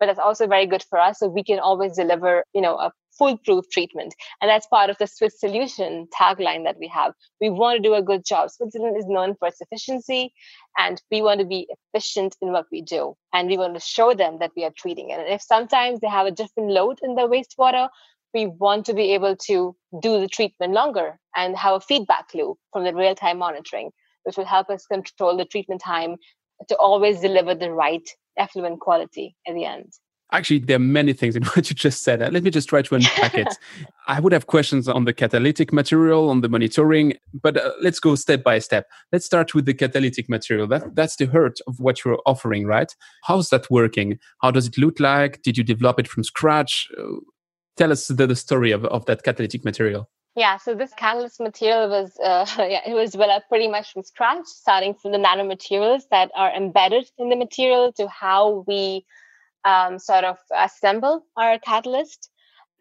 [0.00, 1.18] but that's also very good for us.
[1.18, 4.14] So we can always deliver, you know, a foolproof treatment.
[4.40, 7.12] And that's part of the Swiss solution tagline that we have.
[7.42, 8.50] We want to do a good job.
[8.50, 10.32] Switzerland is known for its efficiency,
[10.78, 13.14] and we want to be efficient in what we do.
[13.34, 15.20] And we want to show them that we are treating it.
[15.20, 17.90] And if sometimes they have a different load in the wastewater,
[18.34, 22.58] we want to be able to do the treatment longer and have a feedback loop
[22.72, 23.90] from the real time monitoring,
[24.24, 26.16] which will help us control the treatment time
[26.68, 29.92] to always deliver the right effluent quality at the end.
[30.32, 32.20] Actually, there are many things in what you just said.
[32.20, 33.54] Let me just try to unpack it.
[34.08, 38.14] I would have questions on the catalytic material, on the monitoring, but uh, let's go
[38.14, 38.86] step by step.
[39.12, 40.66] Let's start with the catalytic material.
[40.66, 42.94] That, that's the heart of what you're offering, right?
[43.24, 44.18] How's that working?
[44.40, 45.42] How does it look like?
[45.42, 46.88] Did you develop it from scratch?
[47.76, 50.08] Tell us the, the story of, of that catalytic material.
[50.34, 54.46] Yeah, so this catalyst material was uh, yeah, it was developed pretty much from scratch,
[54.46, 59.04] starting from the nanomaterials that are embedded in the material to how we
[59.64, 62.30] um, sort of assemble our catalyst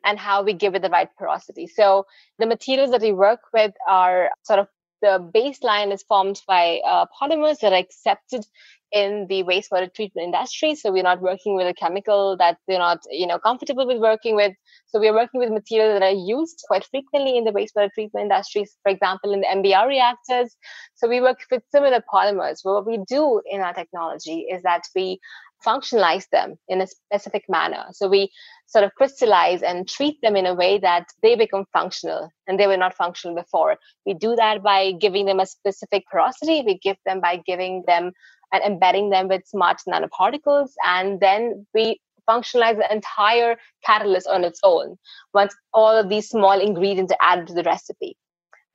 [0.03, 1.67] and how we give it the right porosity.
[1.67, 2.05] So
[2.39, 4.67] the materials that we work with are sort of
[5.01, 8.45] the baseline is formed by uh, polymers that are accepted
[8.91, 10.75] in the wastewater treatment industry.
[10.75, 14.35] So we're not working with a chemical that they're not, you know, comfortable with working
[14.35, 14.53] with.
[14.87, 18.75] So we're working with materials that are used quite frequently in the wastewater treatment industries,
[18.83, 20.55] for example, in the MBR reactors.
[20.95, 22.59] So we work with similar polymers.
[22.63, 25.19] But what we do in our technology is that we
[25.65, 27.85] functionalize them in a specific manner.
[27.91, 28.31] So we
[28.67, 32.67] sort of crystallize and treat them in a way that they become functional and they
[32.67, 33.77] were not functional before.
[34.05, 36.63] We do that by giving them a specific porosity.
[36.65, 38.11] We give them by giving them
[38.53, 40.71] and embedding them with smart nanoparticles.
[40.85, 44.97] And then we functionalize the entire catalyst on its own
[45.33, 48.17] once all of these small ingredients are added to the recipe.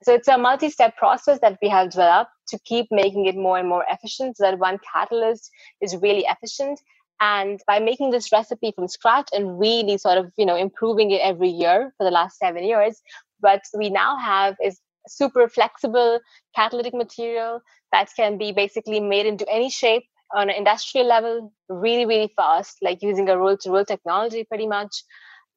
[0.03, 3.57] So it's a multi step process that we have developed to keep making it more
[3.57, 5.49] and more efficient so that one catalyst
[5.81, 6.79] is really efficient.
[7.19, 11.21] And by making this recipe from scratch and really sort of, you know, improving it
[11.21, 13.01] every year for the last seven years,
[13.39, 16.19] what we now have is super flexible
[16.55, 20.03] catalytic material that can be basically made into any shape
[20.35, 24.67] on an industrial level really, really fast, like using a roll to roll technology pretty
[24.67, 25.03] much.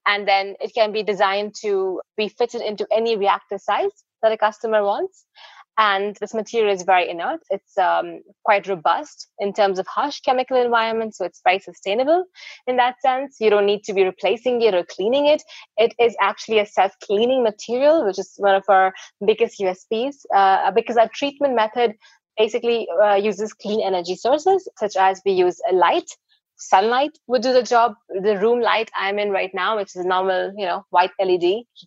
[0.07, 4.37] And then it can be designed to be fitted into any reactor size that a
[4.37, 5.25] customer wants.
[5.77, 7.39] And this material is very inert.
[7.49, 11.17] It's um, quite robust in terms of harsh chemical environments.
[11.17, 12.25] So it's very sustainable
[12.67, 13.37] in that sense.
[13.39, 15.41] You don't need to be replacing it or cleaning it.
[15.77, 18.93] It is actually a self cleaning material, which is one of our
[19.25, 21.95] biggest USPs uh, because our treatment method
[22.37, 26.09] basically uh, uses clean energy sources, such as we use light
[26.61, 30.07] sunlight would do the job the room light i'm in right now which is a
[30.07, 31.41] normal you know white led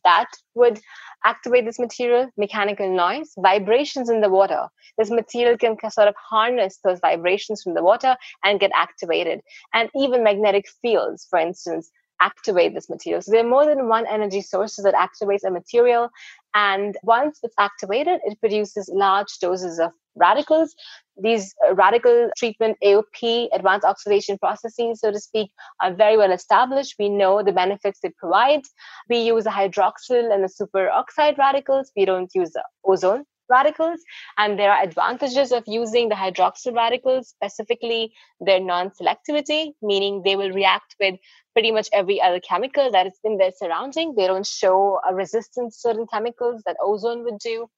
[0.05, 0.81] that would
[1.25, 4.69] activate this material mechanical noise vibrations in the water.
[4.99, 9.41] This material can sort of harness those vibrations from the water and get activated.
[9.73, 13.21] And even magnetic fields for instance activate this material.
[13.23, 16.11] So there are more than one energy sources that activates a material
[16.55, 20.75] and once it's activated it produces large doses of radicals.
[21.21, 26.97] These uh, radical treatment AOP, advanced oxidation processes, so to speak, are very well established.
[26.99, 28.63] We know the benefits they provide.
[29.09, 31.93] We use a hydroxyl and the superoxide radicals.
[31.97, 32.53] We don't use
[32.85, 34.01] ozone radicals.
[34.39, 40.37] And there are advantages of using the hydroxyl radicals, specifically their non selectivity, meaning they
[40.37, 41.17] will react with
[41.53, 44.15] pretty much every other chemical that is in their surrounding.
[44.15, 47.69] They don't show a resistance to certain chemicals that ozone would do.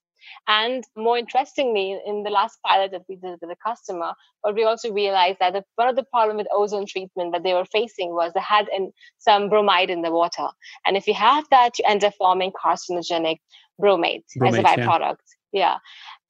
[0.48, 4.64] And more interestingly, in the last pilot that we did with a customer, but we
[4.64, 8.10] also realized that the, one of the problem with ozone treatment that they were facing
[8.12, 10.48] was they had in, some bromide in the water.
[10.84, 13.38] And if you have that, you end up forming carcinogenic
[13.80, 15.16] bromate, bromate as a byproduct.
[15.18, 15.36] Yeah.
[15.56, 15.78] Yeah.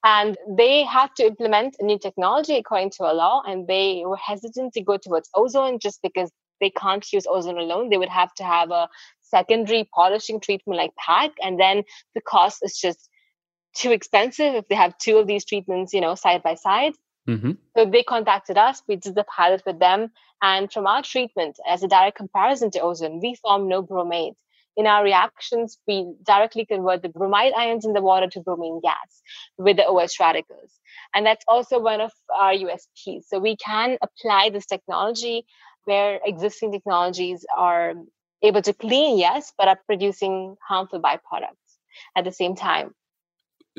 [0.04, 4.16] And they had to implement a new technology according to a law, and they were
[4.16, 7.90] hesitant to go towards ozone just because they can't use ozone alone.
[7.90, 8.88] They would have to have a
[9.22, 11.82] secondary polishing treatment like PAC, and then
[12.14, 13.08] the cost is just
[13.74, 16.92] too expensive if they have two of these treatments, you know, side by side.
[17.28, 17.52] Mm-hmm.
[17.76, 18.82] So they contacted us.
[18.86, 22.80] We did the pilot with them, and from our treatment, as a direct comparison to
[22.80, 24.36] ozone, we formed no bromate.
[24.76, 29.22] In our reactions, we directly convert the bromide ions in the water to bromine gas
[29.56, 30.72] with the OS radicals.
[31.14, 33.24] And that's also one of our USPs.
[33.26, 35.46] So we can apply this technology
[35.84, 37.94] where existing technologies are
[38.42, 41.78] able to clean, yes, but are producing harmful byproducts
[42.16, 42.92] at the same time.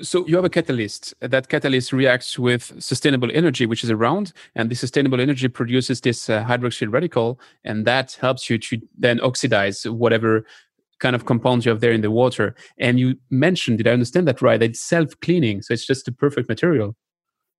[0.02, 1.16] So you have a catalyst.
[1.22, 6.30] That catalyst reacts with sustainable energy, which is around, and the sustainable energy produces this
[6.30, 10.46] uh, hydroxyl radical, and that helps you to then oxidize whatever
[11.00, 12.56] kind of compounds you have there in the water.
[12.80, 14.60] And you mentioned, did I understand that right?
[14.60, 16.96] That it's self-cleaning, so it's just the perfect material.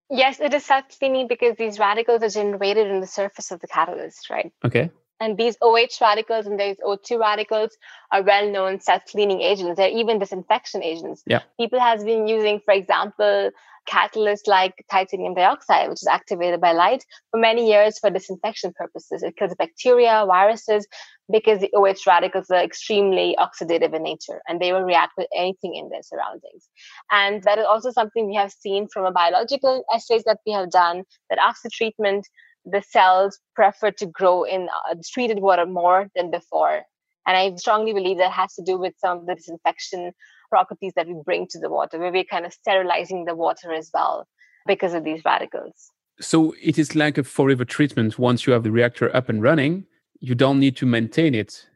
[0.09, 4.29] Yes, it is self-cleaning because these radicals are generated in the surface of the catalyst,
[4.29, 4.51] right?
[4.65, 4.89] Okay.
[5.21, 7.77] And these OH radicals and these O2 radicals
[8.11, 9.77] are well-known self-cleaning agents.
[9.77, 11.23] They're even disinfection agents.
[11.27, 11.41] Yeah.
[11.59, 13.51] People has been using, for example,
[13.87, 19.21] catalysts like titanium dioxide, which is activated by light, for many years for disinfection purposes.
[19.21, 20.87] It kills bacteria, viruses,
[21.31, 25.75] because the OH radicals are extremely oxidative in nature and they will react with anything
[25.75, 26.69] in their surroundings.
[27.11, 30.71] And that is also something we have seen from a biological assays that we have
[30.71, 32.27] done that after treatment,
[32.65, 36.83] the cells prefer to grow in uh, treated water more than before.
[37.27, 40.13] And I strongly believe that has to do with some of the disinfection
[40.49, 43.91] properties that we bring to the water, where we're kind of sterilizing the water as
[43.93, 44.27] well
[44.65, 45.91] because of these radicals.
[46.19, 48.17] So it is like a forever treatment.
[48.17, 49.85] Once you have the reactor up and running,
[50.19, 51.67] you don't need to maintain it.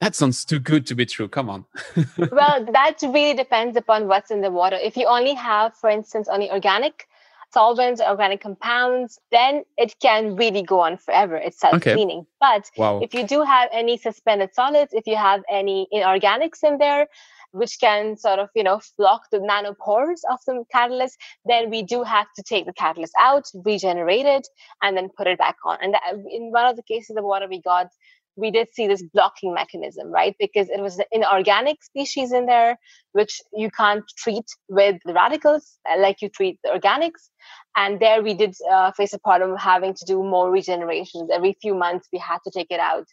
[0.00, 1.28] That sounds too good to be true.
[1.28, 1.64] Come on.
[2.32, 4.76] well, that really depends upon what's in the water.
[4.76, 7.06] If you only have, for instance, only organic
[7.52, 11.36] solvents, organic compounds, then it can really go on forever.
[11.36, 12.20] It's self cleaning.
[12.20, 12.28] Okay.
[12.40, 13.00] But wow.
[13.00, 17.06] if you do have any suspended solids, if you have any inorganics in there,
[17.52, 22.02] which can sort of you know block the nanopores of the catalyst then we do
[22.02, 24.46] have to take the catalyst out regenerate it
[24.82, 27.46] and then put it back on and that, in one of the cases of water
[27.48, 27.88] we got
[28.36, 30.34] we did see this blocking mechanism, right?
[30.38, 32.78] Because it was an inorganic species in there,
[33.12, 37.28] which you can't treat with the radicals uh, like you treat the organics.
[37.76, 41.28] And there we did uh, face a problem of having to do more regenerations.
[41.30, 43.06] Every few months, we had to take it out,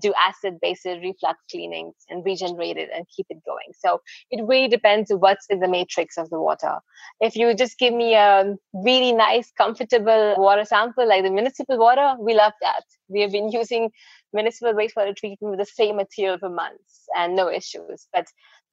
[0.00, 3.72] do acid basic reflux cleanings, and regenerate it and keep it going.
[3.78, 6.78] So it really depends what's in the matrix of the water.
[7.20, 12.14] If you just give me a really nice, comfortable water sample like the municipal water,
[12.18, 12.84] we love that.
[13.08, 13.90] We have been using
[14.32, 18.08] municipal wastewater treatment with the same material for months and no issues.
[18.12, 18.26] But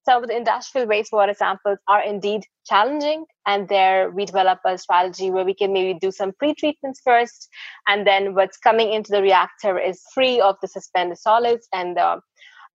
[0.04, 5.32] some of the industrial wastewater samples are indeed challenging, and there we develop a strategy
[5.32, 7.50] where we can maybe do some pre-treatments first,
[7.88, 12.22] and then what's coming into the reactor is free of the suspended solids and the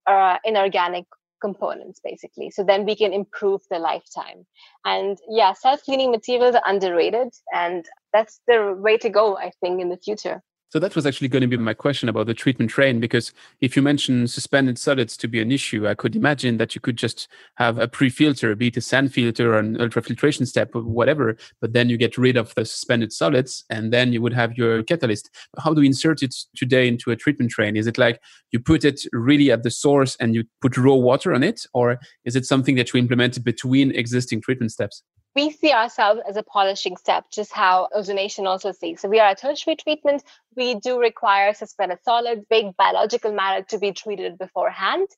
[0.07, 1.05] uh, inorganic
[1.41, 2.51] components basically.
[2.51, 4.47] So then we can improve the lifetime.
[4.85, 9.89] And yeah self-cleaning materials are underrated and that's the way to go i think in
[9.89, 12.99] the future so that was actually going to be my question about the treatment train,
[13.01, 16.81] because if you mention suspended solids to be an issue, I could imagine that you
[16.81, 20.83] could just have a pre-filter, be it a sand filter or an ultrafiltration step or
[20.83, 24.57] whatever, but then you get rid of the suspended solids and then you would have
[24.57, 25.31] your catalyst.
[25.63, 27.77] How do you insert it today into a treatment train?
[27.77, 31.33] Is it like you put it really at the source and you put raw water
[31.33, 31.67] on it?
[31.75, 35.03] Or is it something that you implement between existing treatment steps?
[35.37, 39.03] We see ourselves as a polishing step, just how ozonation also sees.
[39.03, 40.25] So we are a tertiary treatment.
[40.57, 45.09] We do require suspended solids, big biological matter to be treated beforehand.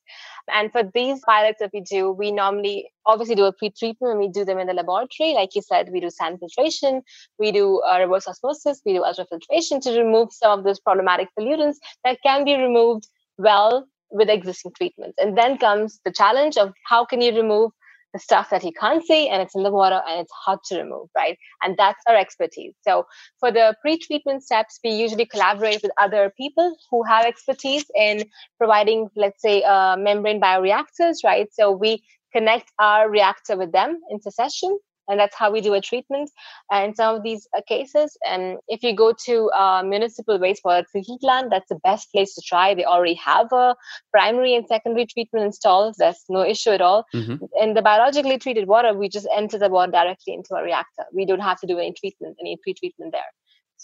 [0.53, 4.27] And for these pilots that we do, we normally obviously do a pre-treatment when we
[4.27, 5.33] do them in the laboratory.
[5.33, 7.01] Like you said, we do sand filtration,
[7.39, 11.77] we do uh, reverse osmosis, we do ultrafiltration to remove some of those problematic pollutants
[12.03, 15.15] that can be removed well with existing treatments.
[15.17, 17.71] And then comes the challenge of how can you remove
[18.13, 20.77] the stuff that he can't see and it's in the water and it's hard to
[20.77, 21.37] remove, right?
[21.61, 22.73] And that's our expertise.
[22.81, 23.05] So
[23.39, 28.23] for the pre-treatment steps, we usually collaborate with other people who have expertise in
[28.57, 31.47] providing, let's say, uh, membrane bioreactors, right?
[31.53, 32.03] So we
[32.33, 34.77] connect our reactor with them in succession
[35.09, 36.31] and that's how we do a treatment
[36.73, 38.17] uh, in some of these uh, cases.
[38.25, 42.41] And if you go to uh, municipal wastewater treatment plant, that's the best place to
[42.41, 42.73] try.
[42.73, 43.75] They already have a
[44.11, 45.95] primary and secondary treatment installed.
[45.97, 47.05] There's no issue at all.
[47.13, 47.45] Mm-hmm.
[47.61, 51.03] In the biologically treated water, we just enter the water directly into a reactor.
[51.11, 53.21] We don't have to do any treatment, any pre-treatment there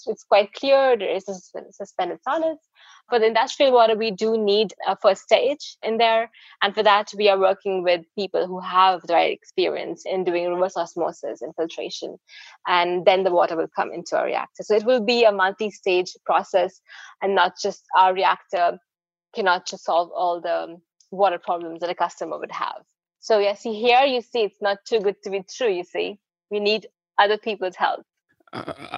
[0.08, 1.34] it's quite clear there is a
[1.72, 2.62] suspended solids.
[3.10, 6.32] For the industrial water, we do need uh, a first stage in there.
[6.62, 10.52] And for that, we are working with people who have the right experience in doing
[10.52, 12.18] reverse osmosis and filtration.
[12.68, 14.64] And then the water will come into a reactor.
[14.64, 16.82] So it will be a multi stage process
[17.22, 18.80] and not just our reactor
[19.36, 20.82] cannot just solve all the um,
[21.12, 22.82] water problems that a customer would have.
[23.20, 26.20] So, yeah, see here, you see, it's not too good to be true, you see.
[26.52, 26.88] We need
[27.18, 28.06] other people's help.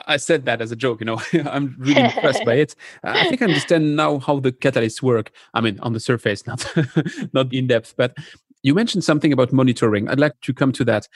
[0.07, 1.21] I said that as a joke, you know.
[1.45, 2.75] I'm really impressed by it.
[3.03, 5.31] I think I understand now how the catalysts work.
[5.53, 6.65] I mean, on the surface, not
[7.33, 7.95] not in depth.
[7.97, 8.15] But
[8.63, 10.09] you mentioned something about monitoring.
[10.09, 11.07] I'd like to come to that.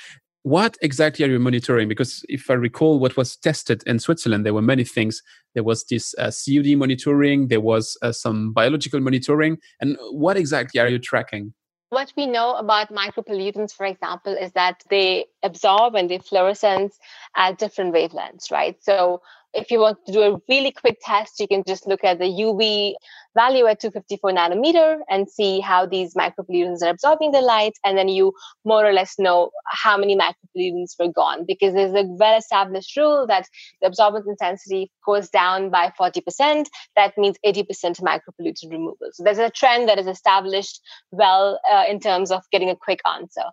[0.44, 1.88] What exactly are you monitoring?
[1.88, 5.22] Because if I recall what was tested in Switzerland, there were many things.
[5.54, 9.60] There was this uh, COD monitoring, there was uh, some biological monitoring.
[9.82, 11.54] And what exactly are you tracking?
[11.92, 16.98] What we know about micropollutants, for example, is that they absorb and they fluorescence
[17.36, 18.84] at different wavelengths, right?
[18.84, 19.22] So
[19.54, 22.26] if you want to do a really quick test, you can just look at the
[22.26, 22.94] UV
[23.36, 27.74] value at 254 nanometer and see how these micropollutants are absorbing the light.
[27.84, 28.34] And then you
[28.64, 33.28] more or less know how many micropollutants were gone because there's a well established rule
[33.28, 33.48] that
[33.82, 36.68] the absorbance intensity goes down by 40%.
[36.96, 39.10] That means 80% micropollutant removal.
[39.14, 40.82] So there's a trend that is established
[41.12, 43.44] well uh, in terms of getting a quick answer.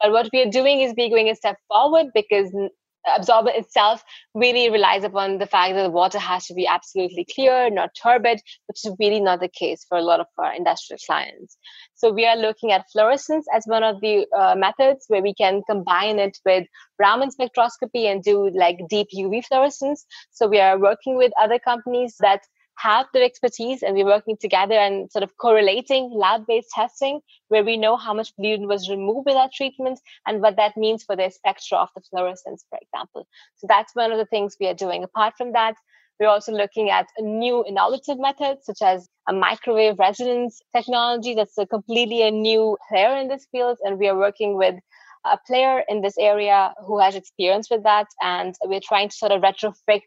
[0.00, 2.52] But what we are doing is we're going a step forward because
[3.06, 7.70] absorbent itself really relies upon the fact that the water has to be absolutely clear,
[7.70, 11.56] not turbid, which is really not the case for a lot of our industrial clients.
[11.94, 15.62] So we are looking at fluorescence as one of the uh, methods where we can
[15.68, 16.66] combine it with
[16.98, 20.04] Raman spectroscopy and do like deep UV fluorescence.
[20.30, 22.42] So we are working with other companies that
[22.76, 27.76] have the expertise and we're working together and sort of correlating lab-based testing where we
[27.76, 31.30] know how much pollutant was removed with that treatment and what that means for the
[31.30, 33.26] spectra of the fluorescence, for example.
[33.56, 35.04] So that's one of the things we are doing.
[35.04, 35.74] Apart from that,
[36.18, 41.66] we're also looking at new innovative methods such as a microwave resonance technology that's a
[41.66, 44.76] completely a new player in this field and we are working with
[45.24, 49.32] a player in this area who has experience with that and we're trying to sort
[49.32, 50.02] of retrofit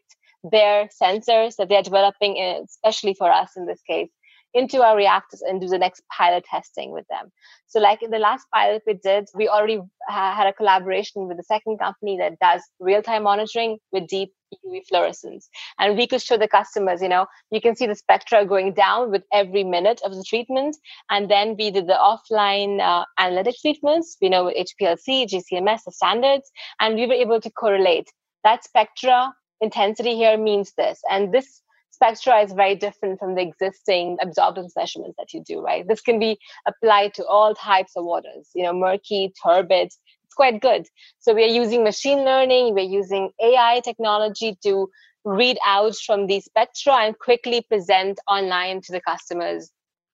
[0.50, 4.10] their sensors that they're developing, eh, especially for us in this case,
[4.54, 7.30] into our reactors and do the next pilot testing with them.
[7.66, 11.42] So, like in the last pilot we did, we already had a collaboration with the
[11.42, 14.32] second company that does real time monitoring with deep
[14.64, 15.48] UV fluorescence.
[15.78, 19.10] And we could show the customers, you know, you can see the spectra going down
[19.10, 20.76] with every minute of the treatment.
[21.10, 25.92] And then we did the offline uh, analytic treatments, we know with HPLC, GCMS, the
[25.92, 28.10] standards, and we were able to correlate
[28.44, 31.00] that spectra intensity here means this.
[31.10, 35.86] And this spectra is very different from the existing absorbance measurements that you do, right?
[35.88, 39.86] This can be applied to all types of waters, you know, murky, turbid.
[40.24, 40.86] It's quite good.
[41.20, 44.90] So we are using machine learning, we're using AI technology to
[45.24, 49.70] read out from these spectra and quickly present online to the customers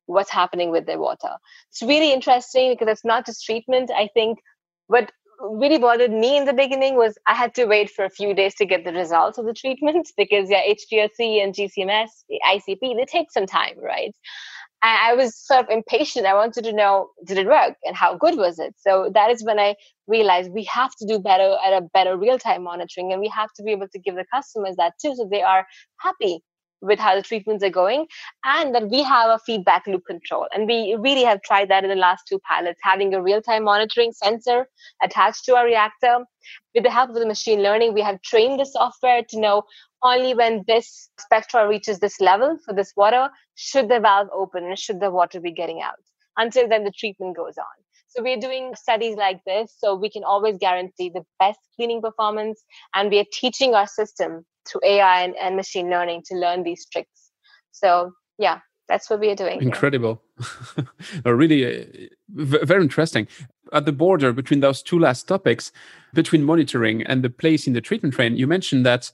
[0.07, 1.37] what's happening with their water.
[1.71, 3.91] It's really interesting because it's not just treatment.
[3.95, 4.39] I think
[4.87, 5.11] what
[5.43, 8.55] really bothered me in the beginning was I had to wait for a few days
[8.57, 13.05] to get the results of the treatment because yeah, HPLC and GCMS, the ICP, they
[13.05, 14.15] take some time, right?
[14.85, 16.27] And I was sort of impatient.
[16.27, 18.75] I wanted to know did it work and how good was it?
[18.79, 19.77] So that is when I
[20.09, 23.53] realized we have to do better at a better real time monitoring and we have
[23.57, 25.67] to be able to give the customers that too so they are
[25.99, 26.43] happy
[26.83, 28.07] with how the treatments are going
[28.45, 30.47] and that we have a feedback loop control.
[30.53, 34.13] And we really have tried that in the last two pilots having a real-time monitoring
[34.13, 34.67] sensor
[35.03, 36.19] attached to our reactor.
[36.75, 39.63] With the help of the machine learning we have trained the software to know
[40.03, 44.79] only when this spectra reaches this level for this water should the valve open and
[44.79, 45.95] should the water be getting out
[46.37, 47.65] until then the treatment goes on.
[48.09, 52.63] So we're doing studies like this so we can always guarantee the best cleaning performance
[52.95, 56.87] and we are teaching our system through AI and, and machine learning to learn these
[56.87, 57.31] tricks.
[57.73, 58.59] So yeah,
[58.89, 59.63] that's what we are doing.
[59.63, 60.23] Incredible.
[61.25, 63.27] really uh, very interesting.
[63.73, 65.73] At the border between those two last topics,
[66.13, 69.11] between monitoring and the place in the treatment train, you mentioned that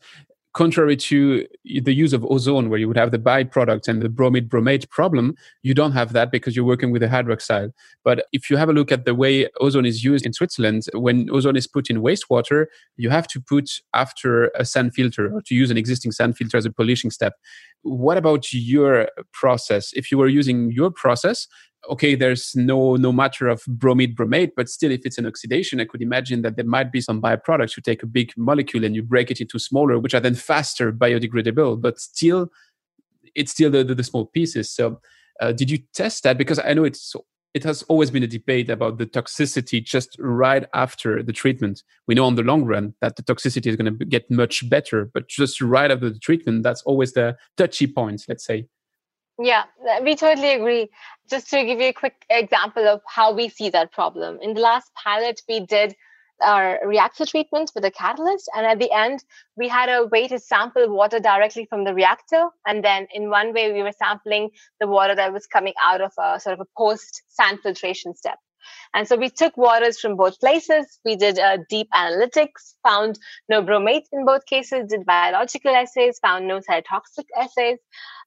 [0.55, 1.47] contrary to
[1.83, 5.35] the use of ozone where you would have the byproduct and the bromide bromate problem
[5.63, 7.71] you don't have that because you're working with a hydroxide.
[8.03, 11.29] But if you have a look at the way ozone is used in switzerland when
[11.31, 15.55] ozone is put in wastewater you have to put after a sand filter or to
[15.55, 17.35] use an existing sand filter as a polishing step.
[17.83, 19.93] What about your process?
[19.93, 21.47] If you were using your process
[21.91, 25.85] okay, there's no no matter of bromide bromate, but still, if it's an oxidation, I
[25.85, 27.77] could imagine that there might be some byproducts.
[27.77, 30.93] You take a big molecule and you break it into smaller, which are then faster
[30.93, 32.49] biodegradable, but still,
[33.35, 34.71] it's still the, the, the small pieces.
[34.71, 35.01] So,
[35.41, 36.39] uh, did you test that?
[36.39, 37.15] Because I know it's
[37.55, 41.83] it has always been a debate about the toxicity just right after the treatment.
[42.07, 45.11] We know on the long run that the toxicity is going to get much better,
[45.13, 48.67] but just right after the treatment, that's always the touchy point, let's say.
[49.41, 49.65] Yeah,
[50.03, 50.91] we totally agree.
[51.31, 54.39] Just to give you a quick example of how we see that problem.
[54.43, 55.95] In the last pilot, we did
[56.41, 58.49] our reactor treatment with a catalyst.
[58.55, 59.25] And at the end,
[59.57, 62.49] we had a way to sample water directly from the reactor.
[62.67, 66.13] And then in one way, we were sampling the water that was coming out of
[66.19, 68.39] a sort of a post sand filtration step.
[68.95, 70.99] And so we took waters from both places.
[71.05, 76.47] We did uh, deep analytics, found no bromate in both cases, did biological assays, found
[76.47, 77.79] no cytotoxic assays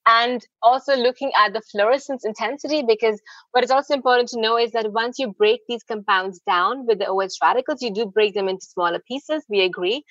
[0.07, 3.21] and also looking at the fluorescence intensity because
[3.51, 6.99] what is also important to know is that once you break these compounds down with
[6.99, 9.43] the OH radicals, you do break them into smaller pieces.
[9.49, 10.03] We agree.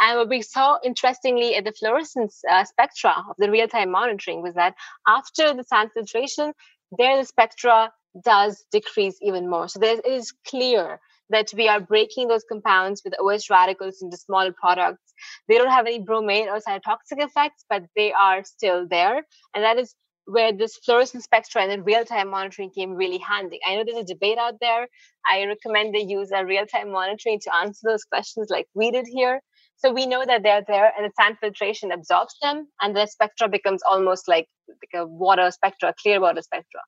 [0.00, 4.54] And what we saw interestingly at the fluorescence uh, spectra of the real-time monitoring was
[4.54, 4.74] that
[5.06, 6.52] after the sand filtration,
[6.96, 7.92] there the spectra
[8.22, 9.68] does decrease even more.
[9.68, 11.00] So there is clear
[11.30, 15.12] that we are breaking those compounds with OH radicals into smaller products.
[15.48, 19.22] They don't have any bromate or cytotoxic effects, but they are still there.
[19.54, 19.94] And that is
[20.26, 23.60] where this fluorescence spectra and then real-time monitoring came really handy.
[23.66, 24.88] I know there's a debate out there.
[25.30, 29.40] I recommend they use a real-time monitoring to answer those questions like we did here.
[29.76, 33.48] So we know that they're there and the sand filtration absorbs them and the spectra
[33.48, 36.80] becomes almost like, like a water spectra, clear water spectra.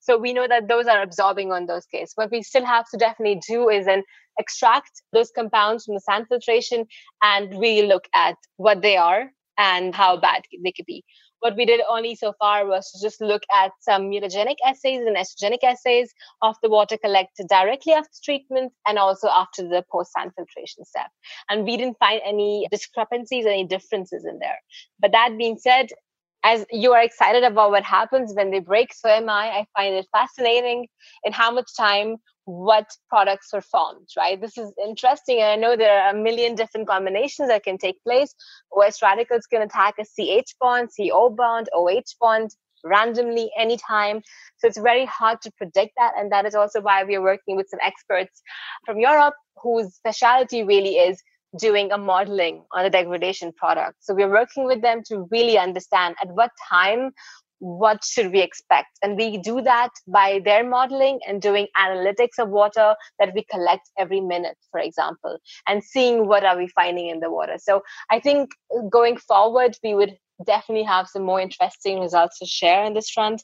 [0.00, 2.12] So we know that those are absorbing on those cases.
[2.14, 4.02] What we still have to definitely do is then
[4.38, 6.86] extract those compounds from the sand filtration
[7.22, 11.04] and really look at what they are and how bad they could be.
[11.40, 15.16] What we did only so far was to just look at some mutagenic assays and
[15.16, 20.32] estrogenic assays of the water collected directly after treatment and also after the post sand
[20.36, 21.10] filtration step.
[21.48, 24.58] And we didn't find any discrepancies, any differences in there.
[24.98, 25.88] But that being said,
[26.42, 29.50] as you are excited about what happens when they break, so am I.
[29.50, 30.88] I find it fascinating
[31.24, 34.40] in how much time what products are formed, right?
[34.40, 35.38] This is interesting.
[35.38, 38.34] And I know there are a million different combinations that can take place.
[38.72, 42.50] OS radicals can attack a CH bond, CO bond, OH bond
[42.82, 44.22] randomly anytime.
[44.58, 46.12] So it's very hard to predict that.
[46.16, 48.42] And that is also why we are working with some experts
[48.84, 51.22] from Europe whose specialty really is
[51.58, 53.96] doing a modeling on a degradation product.
[54.00, 57.12] So we're working with them to really understand at what time
[57.60, 58.88] what should we expect.
[59.02, 63.90] And we do that by their modeling and doing analytics of water that we collect
[63.98, 65.38] every minute for example
[65.68, 67.56] and seeing what are we finding in the water.
[67.58, 68.52] So i think
[68.90, 73.42] going forward we would definitely have some more interesting results to share in this front.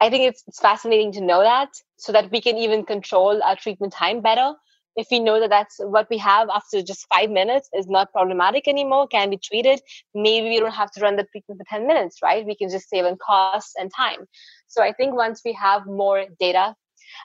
[0.00, 3.54] I think it's, it's fascinating to know that so that we can even control our
[3.54, 4.54] treatment time better
[4.96, 8.68] if we know that that's what we have after just five minutes is not problematic
[8.68, 9.80] anymore, can be treated,
[10.14, 12.46] maybe we don't have to run the treatment for 10 minutes, right?
[12.46, 14.26] We can just save on costs and time.
[14.68, 16.74] So I think once we have more data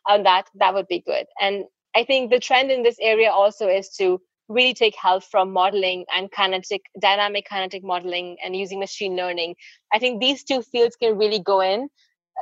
[0.08, 1.26] on that, that would be good.
[1.40, 1.66] And
[1.96, 6.06] I think the trend in this area also is to really take help from modeling
[6.16, 9.56] and kinetic, dynamic kinetic modeling and using machine learning.
[9.94, 11.88] I think these two fields can really go in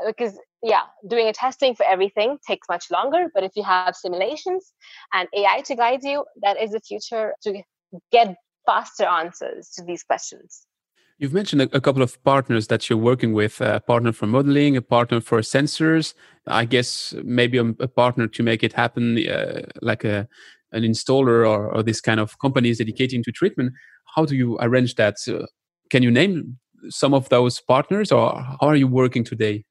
[0.02, 3.28] uh, because yeah, doing a testing for everything takes much longer.
[3.34, 4.74] But if you have simulations
[5.14, 7.62] and AI to guide you, that is the future to
[8.12, 8.36] get
[8.66, 10.66] faster answers to these questions.
[11.20, 14.84] You've mentioned a, couple of partners that you're working with a partner for modeling, a
[14.84, 16.14] partner for sensors.
[16.46, 20.28] I guess maybe a, partner to make it happen, uh, like a
[20.74, 23.74] an installer or, or this kind of companies dedicating to treatment.
[24.16, 25.16] How do you arrange that?
[25.90, 29.64] can you name some of those partners, or how are you working today?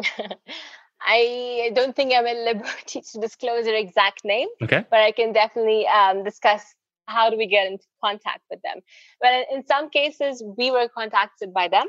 [1.00, 4.84] I don't think I'm at liberty to disclose their exact name, okay.
[4.90, 6.62] but I can definitely um, discuss
[7.06, 8.80] how do we get into contact with them.
[9.20, 11.86] But in some cases, we were contacted by them.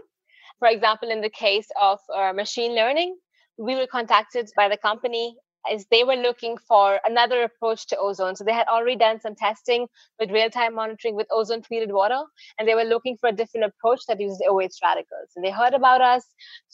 [0.60, 3.18] For example, in the case of uh, machine learning,
[3.58, 5.36] we were contacted by the company
[5.72, 8.36] is they were looking for another approach to ozone.
[8.36, 9.88] So they had already done some testing
[10.20, 12.22] with real-time monitoring with ozone treated water,
[12.58, 15.32] and they were looking for a different approach that uses OH radicals.
[15.36, 16.26] And they heard about us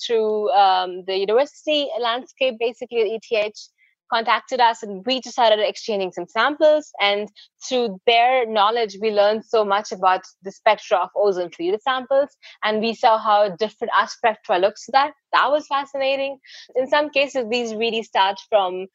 [0.05, 3.69] through um, the university landscape, basically at ETH,
[4.11, 7.29] contacted us and we just started exchanging some samples and
[7.67, 12.29] through their knowledge we learned so much about the spectra of ozone treated samples
[12.63, 15.13] and we saw how different our spectra looks that.
[15.33, 16.39] That was fascinating.
[16.75, 18.87] In some cases these really start from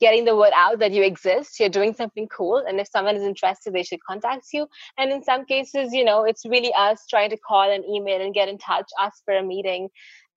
[0.00, 3.22] getting the word out that you exist you're doing something cool and if someone is
[3.22, 4.66] interested they should contact you.
[4.96, 8.34] And in some cases you know it's really us trying to call and email and
[8.34, 9.88] get in touch ask for a meeting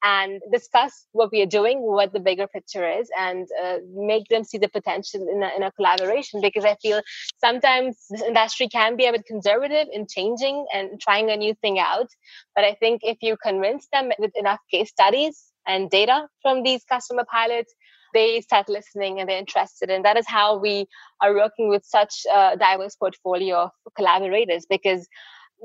[0.03, 4.43] and discuss what we are doing, what the bigger picture is, and uh, make them
[4.43, 6.41] see the potential in a, in a collaboration.
[6.41, 7.01] Because I feel
[7.39, 11.79] sometimes this industry can be a bit conservative in changing and trying a new thing
[11.79, 12.07] out.
[12.55, 16.83] But I think if you convince them with enough case studies and data from these
[16.83, 17.73] customer pilots,
[18.13, 19.89] they start listening and they're interested.
[19.89, 20.87] And that is how we
[21.21, 25.07] are working with such a diverse portfolio of collaborators because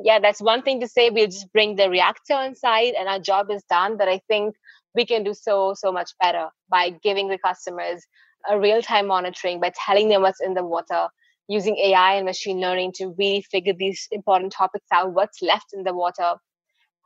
[0.02, 1.10] yeah, that's one thing to say.
[1.10, 3.96] We'll just bring the reactor inside and our job is done.
[3.96, 4.54] But I think
[4.94, 8.04] we can do so, so much better by giving the customers
[8.48, 11.08] a real time monitoring, by telling them what's in the water,
[11.48, 15.82] using AI and machine learning to really figure these important topics out, what's left in
[15.84, 16.34] the water,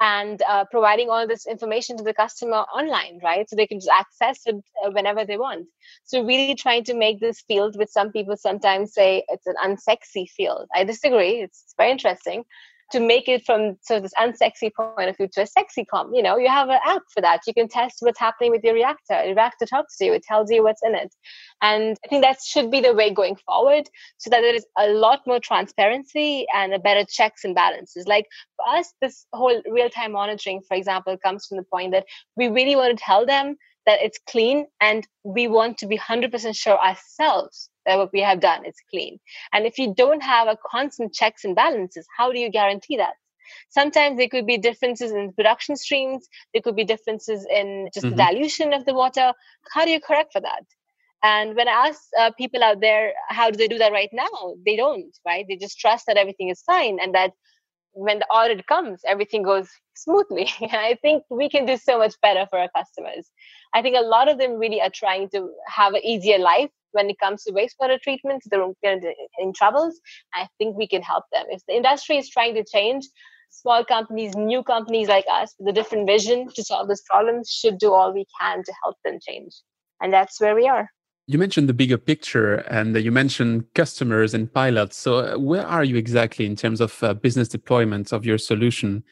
[0.01, 3.49] and uh, providing all this information to the customer online, right?
[3.49, 5.67] So they can just access it uh, whenever they want.
[6.05, 10.29] So really trying to make this field, which some people sometimes say it's an unsexy
[10.29, 10.69] field.
[10.75, 11.43] I disagree.
[11.43, 12.45] It's, it's very interesting
[12.91, 16.13] to make it from sort of this unsexy point of view to a sexy com.
[16.15, 17.41] You know, you have an app for that.
[17.47, 19.23] You can test what's happening with your reactor.
[19.25, 20.13] The reactor talks to you.
[20.13, 21.15] It tells you what's in it.
[21.63, 23.89] And I think that should be the way going forward
[24.19, 28.07] so that there is a lot more transparency and a better checks and balances.
[28.07, 28.27] Like
[28.57, 32.77] for us, this whole real-time monitoring, for example, comes from the point that we really
[32.77, 37.71] want to tell them that it's clean and we want to be 100% sure ourselves
[37.87, 39.19] that what we have done is clean.
[39.53, 43.15] And if you don't have a constant checks and balances, how do you guarantee that?
[43.69, 46.29] Sometimes there could be differences in production streams.
[46.53, 48.17] There could be differences in just mm-hmm.
[48.17, 49.33] the dilution of the water.
[49.73, 50.65] How do you correct for that?
[51.23, 54.55] And when I ask uh, people out there, how do they do that right now?
[54.65, 55.45] They don't, right?
[55.47, 57.33] They just trust that everything is fine and that
[57.93, 60.49] when the audit comes, everything goes smoothly.
[60.61, 63.31] I think we can do so much better for our customers.
[63.75, 67.11] I think a lot of them really are trying to have an easier life when
[67.11, 68.43] it comes to wastewater treatment.
[68.47, 68.67] They're
[69.39, 70.01] in troubles.
[70.35, 71.47] I think we can help them.
[71.51, 73.07] If the industry is trying to change,
[73.51, 77.79] small companies, new companies like us with a different vision to solve this problem should
[77.79, 79.53] do all we can to help them change.
[80.01, 80.89] And that's where we are.
[81.31, 84.97] You mentioned the bigger picture and you mentioned customers and pilots.
[84.97, 89.05] So, uh, where are you exactly in terms of uh, business deployment of your solution?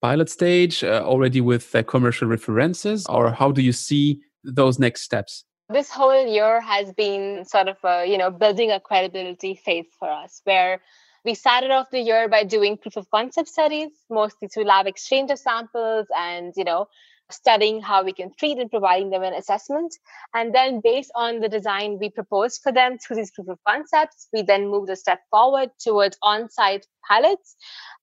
[0.00, 5.02] Pilot stage, uh, already with uh, commercial references, or how do you see those next
[5.02, 5.44] steps?
[5.68, 10.08] This whole year has been sort of a, you know, building a credibility phase for
[10.08, 10.80] us where
[11.24, 15.32] we started off the year by doing proof of concept studies, mostly through lab exchange
[15.32, 16.86] of samples and, you know,
[17.32, 19.94] studying how we can treat and providing them an assessment.
[20.34, 24.28] And then based on the design we proposed for them through these proof of concepts,
[24.32, 27.56] we then moved a step forward towards on-site pilots.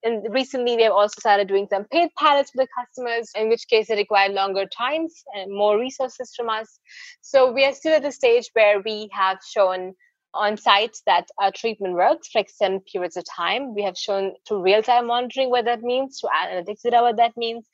[0.04, 3.88] And recently they've also started doing some paid pilots for the customers, in which case
[3.88, 6.80] they require longer times and more resources from us.
[7.22, 9.94] So we are still at the stage where we have shown
[10.38, 13.74] on site that our treatment works for extended periods of time.
[13.74, 17.36] We have shown through real time monitoring what that means, through analytics data what that
[17.36, 17.66] means.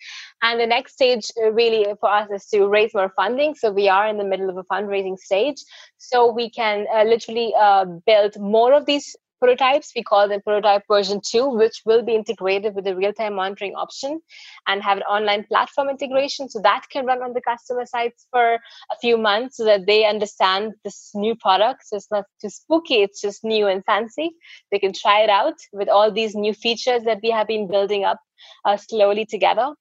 [0.42, 3.56] And the next stage uh, really for us is to raise more funding.
[3.56, 5.58] So we are in the middle of a fundraising stage.
[5.98, 9.92] So we can uh, literally uh, build more of these prototypes.
[9.96, 13.76] We call them prototype version two, which will be integrated with the real time monitoring
[13.76, 14.22] option
[14.68, 16.50] and have an online platform integration.
[16.50, 20.06] So that can run on the customer sites for a few months so that they
[20.06, 21.82] understand this new product.
[21.86, 24.32] So it's not too spooky, it's just new and fancy.
[24.72, 28.06] They can try it out with all these new features that we have been building
[28.06, 28.20] up
[28.66, 29.74] uh, slowly together.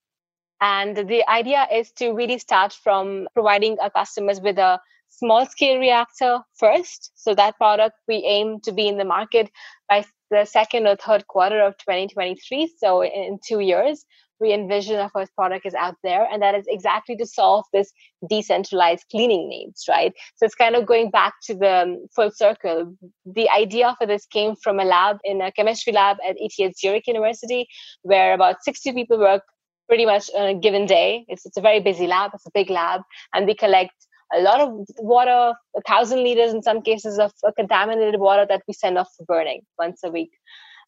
[0.60, 4.80] And the idea is to really start from providing our customers with a
[5.12, 7.12] small scale reactor first.
[7.14, 9.50] So that product we aim to be in the market
[9.88, 12.74] by the second or third quarter of 2023.
[12.78, 14.04] So in two years,
[14.40, 16.26] we envision our first product is out there.
[16.30, 17.92] And that is exactly to solve this
[18.28, 20.12] decentralized cleaning needs, right?
[20.36, 22.96] So it's kind of going back to the um, full circle.
[23.24, 27.06] The idea for this came from a lab in a chemistry lab at ETH Zurich
[27.06, 27.68] University,
[28.02, 29.42] where about 60 people work
[29.88, 31.24] pretty much on a given day.
[31.28, 33.02] It's, it's a very busy lab, it's a big lab,
[33.34, 33.94] and we collect
[34.34, 38.74] a lot of water, a thousand liters in some cases of contaminated water that we
[38.74, 40.30] send off for burning once a week.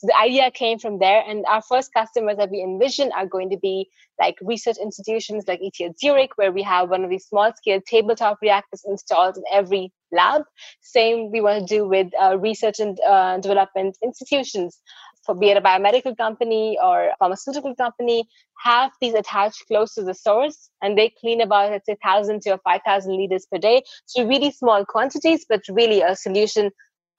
[0.00, 3.50] So the idea came from there, and our first customers that we envision are going
[3.50, 3.88] to be
[4.20, 8.82] like research institutions like ETH Zurich, where we have one of these small-scale tabletop reactors
[8.84, 10.42] installed in every lab.
[10.80, 14.80] Same we want to do with uh, research and uh, development institutions
[15.24, 18.26] for be it a biomedical company or pharmaceutical company,
[18.62, 22.58] have these attached close to the source and they clean about, let's say, 1,000 to
[22.58, 23.82] 5,000 liters per day.
[24.06, 26.70] So really small quantities, but really a solution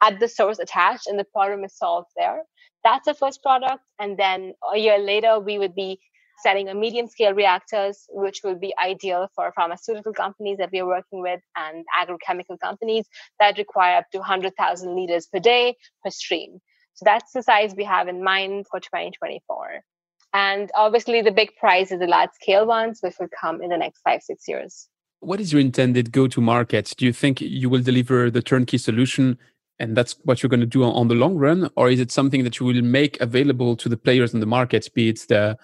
[0.02, 2.44] at the source attached and the problem is solved there.
[2.84, 3.82] That's the first product.
[4.00, 6.00] And then a year later, we would be
[6.44, 10.88] selling a medium scale reactors, which will be ideal for pharmaceutical companies that we are
[10.88, 13.08] working with and agrochemical companies
[13.40, 16.60] that require up to 100,000 liters per day per stream.
[16.96, 19.84] So that's the size we have in mind for 2024.
[20.34, 23.78] And obviously, the big prize is the large scale ones, which will come in the
[23.78, 24.90] next five, six years.
[25.20, 26.94] What is your intended go to market?
[26.98, 29.38] Do you think you will deliver the turnkey solution
[29.80, 31.70] and that's what you're going to do on, the long run?
[31.76, 34.88] Or is it something that you will make available to the players in the market,
[34.94, 35.58] be it the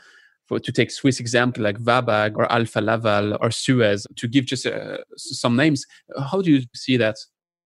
[0.47, 4.65] for, to take Swiss example like Wabag or Alfa Laval or Suez, to give just
[4.65, 5.85] uh, some names.
[6.29, 7.17] How do you see that?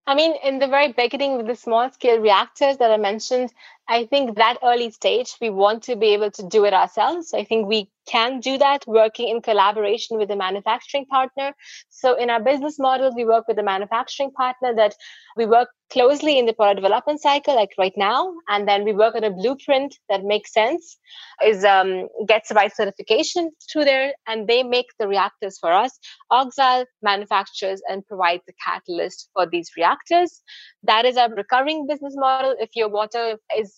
[0.07, 3.53] I mean, in the very beginning with the small scale reactors that I mentioned,
[3.87, 7.33] I think that early stage, we want to be able to do it ourselves.
[7.33, 11.53] I think we can do that working in collaboration with a manufacturing partner.
[11.89, 14.95] So in our business model, we work with a manufacturing partner that
[15.35, 19.15] we work closely in the product development cycle, like right now, and then we work
[19.15, 20.97] on a blueprint that makes sense,
[21.43, 25.97] is um, gets the right certification through there, and they make the reactors for us.
[26.31, 30.41] Oxyle manufactures and provides the catalyst for these reactors.
[30.83, 32.55] That is our recurring business model.
[32.59, 33.74] If your water is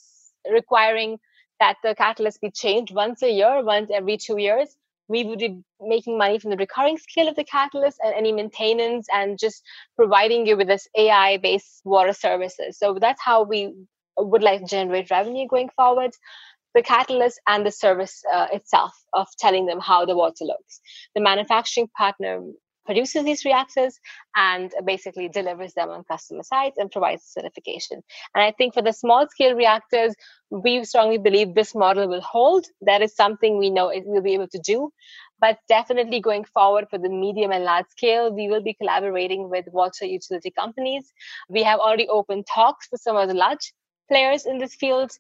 [0.52, 1.20] requiring
[1.60, 4.76] that the catalyst be changed once a year, once every two years,
[5.08, 9.08] we would be making money from the recurring scale of the catalyst and any maintenance
[9.12, 9.64] and just
[9.96, 12.78] providing you with this AI based water services.
[12.78, 13.74] So that's how we
[14.18, 16.12] would like to generate revenue going forward.
[16.76, 20.82] The catalyst and the service uh, itself of telling them how the water looks.
[21.16, 22.42] The manufacturing partner
[22.88, 24.00] produces these reactors
[24.36, 28.02] and basically delivers them on customer sites and provides certification.
[28.34, 30.16] And I think for the small scale reactors,
[30.50, 32.66] we strongly believe this model will hold.
[32.82, 34.92] That is something we know we'll be able to do.
[35.40, 39.66] But definitely going forward for the medium and large scale, we will be collaborating with
[39.72, 41.14] water utility companies.
[41.50, 43.74] We have already opened talks with some of the large
[44.10, 45.12] players in this field.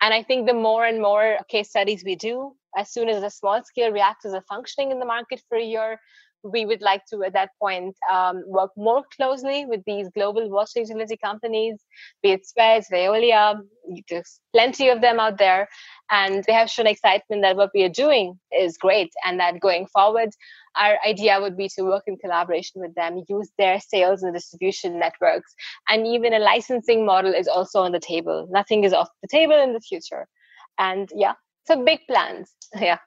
[0.00, 3.30] And I think the more and more case studies we do, as soon as the
[3.30, 5.98] small scale reactors are functioning in the market for a year,
[6.42, 10.80] we would like to at that point um, work more closely with these global water
[10.80, 11.80] utility companies,
[12.22, 13.60] be it Suez, Veolia,
[14.08, 15.68] there's plenty of them out there.
[16.10, 19.86] And they have shown excitement that what we are doing is great and that going
[19.86, 20.30] forward,
[20.76, 24.98] our idea would be to work in collaboration with them, use their sales and distribution
[24.98, 25.54] networks.
[25.88, 28.46] And even a licensing model is also on the table.
[28.50, 30.26] Nothing is off the table in the future.
[30.78, 31.34] And yeah,
[31.66, 32.54] so big plans.
[32.80, 32.98] Yeah.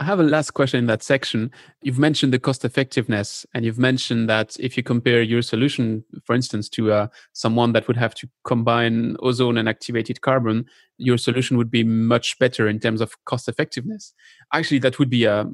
[0.00, 1.52] I have a last question in that section.
[1.80, 6.34] You've mentioned the cost effectiveness, and you've mentioned that if you compare your solution, for
[6.34, 10.66] instance, to uh, someone that would have to combine ozone and activated carbon,
[10.98, 14.12] your solution would be much better in terms of cost effectiveness.
[14.52, 15.46] Actually, that would be a,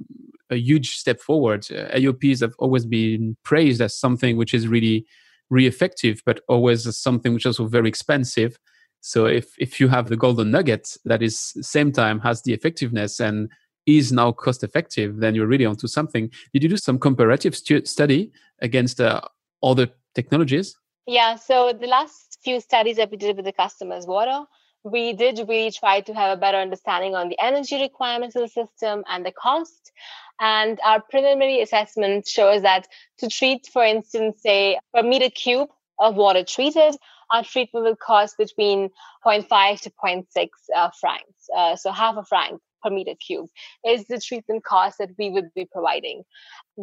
[0.48, 1.66] a huge step forward.
[1.70, 5.04] Uh, AOPs have always been praised as something which is really,
[5.50, 8.58] really effective, but always as something which is also very expensive.
[9.02, 13.18] So if if you have the golden nugget that is same time has the effectiveness
[13.18, 13.50] and
[13.98, 16.30] is now cost effective, then you're really onto something.
[16.52, 19.20] Did you do some comparative stu- study against uh,
[19.62, 20.76] other technologies?
[21.06, 24.44] Yeah, so the last few studies that we did with the customers' water,
[24.84, 28.48] we did really try to have a better understanding on the energy requirements of the
[28.48, 29.92] system and the cost.
[30.40, 32.88] And our preliminary assessment shows that
[33.18, 35.68] to treat, for instance, say a meter cube
[35.98, 36.96] of water treated,
[37.30, 38.90] our treatment will cost between
[39.24, 43.48] 0.5 to 0.6 uh, francs, uh, so half a franc per meter cube
[43.86, 46.22] is the treatment cost that we would be providing.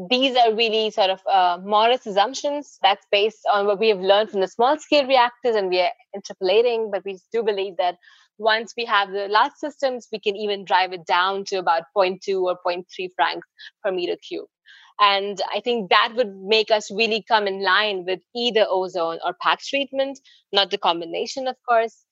[0.10, 4.32] These are really sort of uh, modest assumptions that's based on what we have learned
[4.32, 7.96] from the small scale reactors and we are interpolating, but we do believe that
[8.38, 12.42] once we have the large systems, we can even drive it down to about 0.2
[12.42, 12.84] or 0.3
[13.16, 13.48] francs
[13.84, 14.48] per meter cube.
[15.00, 19.36] And I think that would make us really come in line with either ozone or
[19.40, 20.20] PAC treatment,
[20.52, 22.04] not the combination, of course.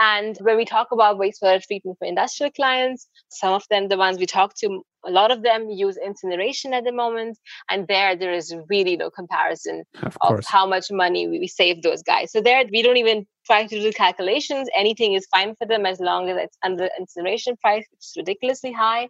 [0.00, 4.18] And when we talk about wastewater treatment for industrial clients, some of them, the ones
[4.18, 7.38] we talk to, a lot of them use incineration at the moment.
[7.70, 12.02] And there, there is really no comparison of, of how much money we save those
[12.02, 12.32] guys.
[12.32, 14.68] So there, we don't even try to do calculations.
[14.76, 18.72] Anything is fine for them as long as it's under incineration price, which is ridiculously
[18.72, 19.08] high.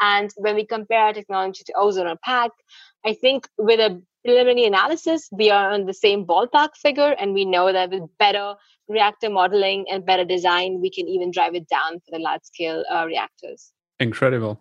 [0.00, 2.50] And when we compare our technology to ozone or PAC,
[3.04, 7.44] I think with a preliminary analysis, we are on the same ballpark figure, and we
[7.44, 8.54] know that with better
[8.88, 12.84] reactor modeling and better design, we can even drive it down for the large scale
[12.90, 13.72] uh, reactors.
[14.00, 14.60] Incredible.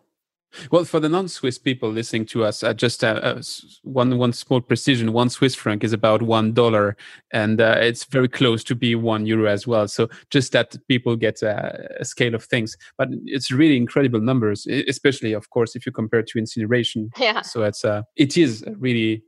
[0.72, 3.42] Well, for the non-Swiss people listening to us, uh, just uh, uh,
[3.84, 6.96] one one small precision: one Swiss franc is about one dollar,
[7.32, 9.88] and uh, it's very close to be one euro as well.
[9.88, 14.68] So just that people get a, a, scale of things, but it's really incredible numbers,
[14.88, 17.10] especially, of course, if you compare to incineration.
[17.18, 17.42] Yeah.
[17.42, 19.24] So it's uh, it is really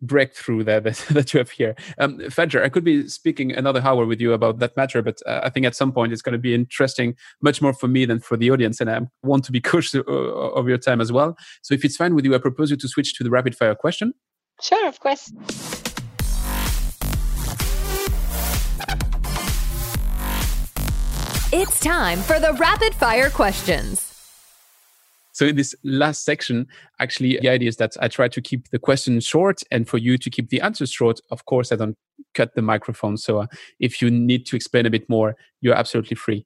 [0.00, 1.74] breakthrough that, that, that you have here.
[1.98, 5.40] Um, Fajer, I could be speaking another hour with you about that matter, but uh,
[5.42, 8.20] I think at some point it's going to be interesting, much more for me than
[8.20, 11.36] for the audience, and I want to be cautious of your time as well.
[11.62, 13.74] So if it's fine with you, I propose you to switch to the rapid fire
[13.74, 14.14] question.
[14.60, 15.32] Sure, of course.
[21.50, 24.07] It's time for the rapid fire questions.
[25.38, 26.66] So in this last section,
[26.98, 30.18] actually, the idea is that I try to keep the question short and for you
[30.18, 31.20] to keep the answers short.
[31.30, 31.96] Of course, I don't
[32.34, 33.16] cut the microphone.
[33.16, 33.46] So uh,
[33.78, 36.44] if you need to explain a bit more, you're absolutely free.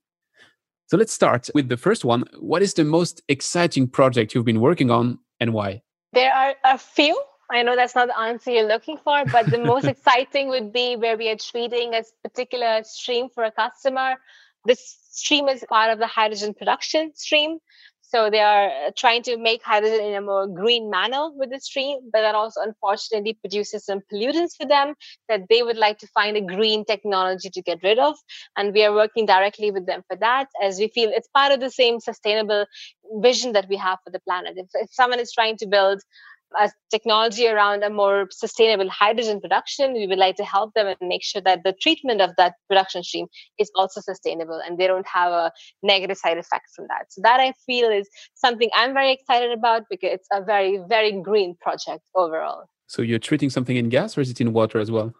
[0.89, 2.25] So let's start with the first one.
[2.39, 5.81] What is the most exciting project you've been working on and why?
[6.13, 7.19] There are a few.
[7.51, 10.97] I know that's not the answer you're looking for, but the most exciting would be
[10.97, 14.17] where we are treating a particular stream for a customer.
[14.67, 17.59] This stream is part of the hydrogen production stream.
[18.13, 21.59] So they are uh, trying to make hydrogen in a more green manner with the
[21.59, 24.95] stream, but that also unfortunately produces some pollutants for them
[25.31, 28.15] that they would like to find a green technology to get rid of.
[28.55, 31.61] And we are working directly with them for that as we feel it's part of
[31.61, 32.67] the same sustainable
[33.15, 34.59] vision that we have for the planet.
[34.59, 36.03] If, if someone is trying to build
[36.59, 40.97] a technology around a more sustainable hydrogen production, we would like to help them and
[41.03, 43.27] make sure that the treatment of that production stream
[43.59, 47.07] is also sustainable and they don't have a negative side effect from that.
[47.11, 51.13] So that I feel is something I'm very excited about because it's a very, very
[51.13, 52.65] green project overall.
[52.87, 55.09] So you're treating something in gas or is it in water as well?
[55.09, 55.19] Uh,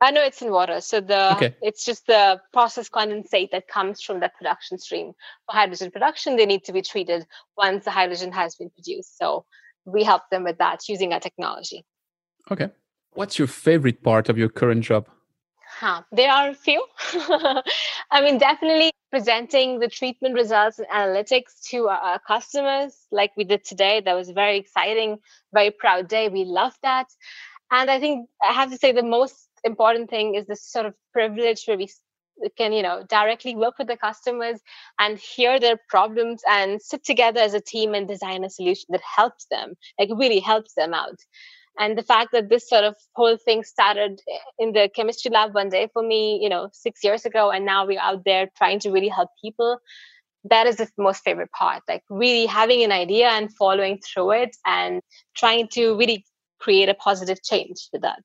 [0.00, 0.80] I know it's in water.
[0.80, 1.56] So the okay.
[1.62, 5.12] it's just the process condensate that comes from that production stream.
[5.46, 9.16] For hydrogen production, they need to be treated once the hydrogen has been produced.
[9.16, 9.46] So
[9.86, 11.84] we help them with that using our technology.
[12.50, 12.70] Okay.
[13.14, 15.08] What's your favorite part of your current job?
[15.78, 16.02] Huh.
[16.12, 16.84] There are a few.
[18.10, 23.44] I mean, definitely presenting the treatment results and analytics to our, our, customers, like we
[23.44, 24.00] did today.
[24.04, 25.18] That was a very exciting,
[25.52, 26.28] very proud day.
[26.28, 27.06] We love that.
[27.70, 30.94] And I think I have to say the most important thing is this sort of
[31.12, 31.88] privilege where we
[32.56, 34.60] can you know directly work with the customers
[34.98, 39.02] and hear their problems and sit together as a team and design a solution that
[39.02, 41.18] helps them like really helps them out.
[41.78, 44.22] And the fact that this sort of whole thing started
[44.58, 47.86] in the chemistry lab one day for me you know six years ago and now
[47.86, 49.78] we're out there trying to really help people
[50.48, 54.56] that is the most favorite part like really having an idea and following through it
[54.64, 55.02] and
[55.34, 56.24] trying to really
[56.58, 58.22] create a positive change with that.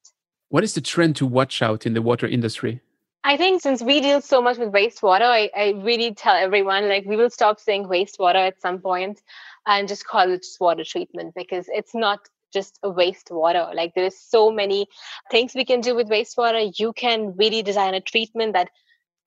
[0.49, 2.81] What is the trend to watch out in the water industry
[3.23, 7.05] I think since we deal so much with wastewater, I, I really tell everyone like
[7.05, 9.21] we will stop saying wastewater at some point
[9.67, 12.19] and just call it just water treatment because it's not
[12.51, 13.73] just a wastewater.
[13.75, 14.87] Like there's so many
[15.29, 16.71] things we can do with wastewater.
[16.79, 18.69] You can really design a treatment that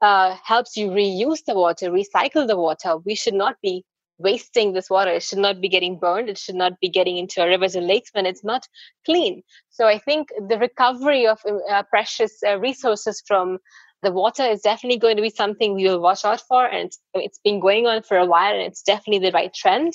[0.03, 2.97] uh, helps you reuse the water, recycle the water.
[2.99, 3.85] We should not be
[4.19, 5.11] wasting this water.
[5.13, 6.29] It should not be getting burned.
[6.29, 8.67] It should not be getting into our rivers and lakes when it's not
[9.05, 9.43] clean.
[9.71, 11.41] So I think the recovery of
[11.71, 13.59] uh, precious uh, resources from
[14.05, 16.99] the water is definitely going to be something we will watch out for and it's,
[17.15, 19.95] it's been going on for a while and it's definitely the right trend.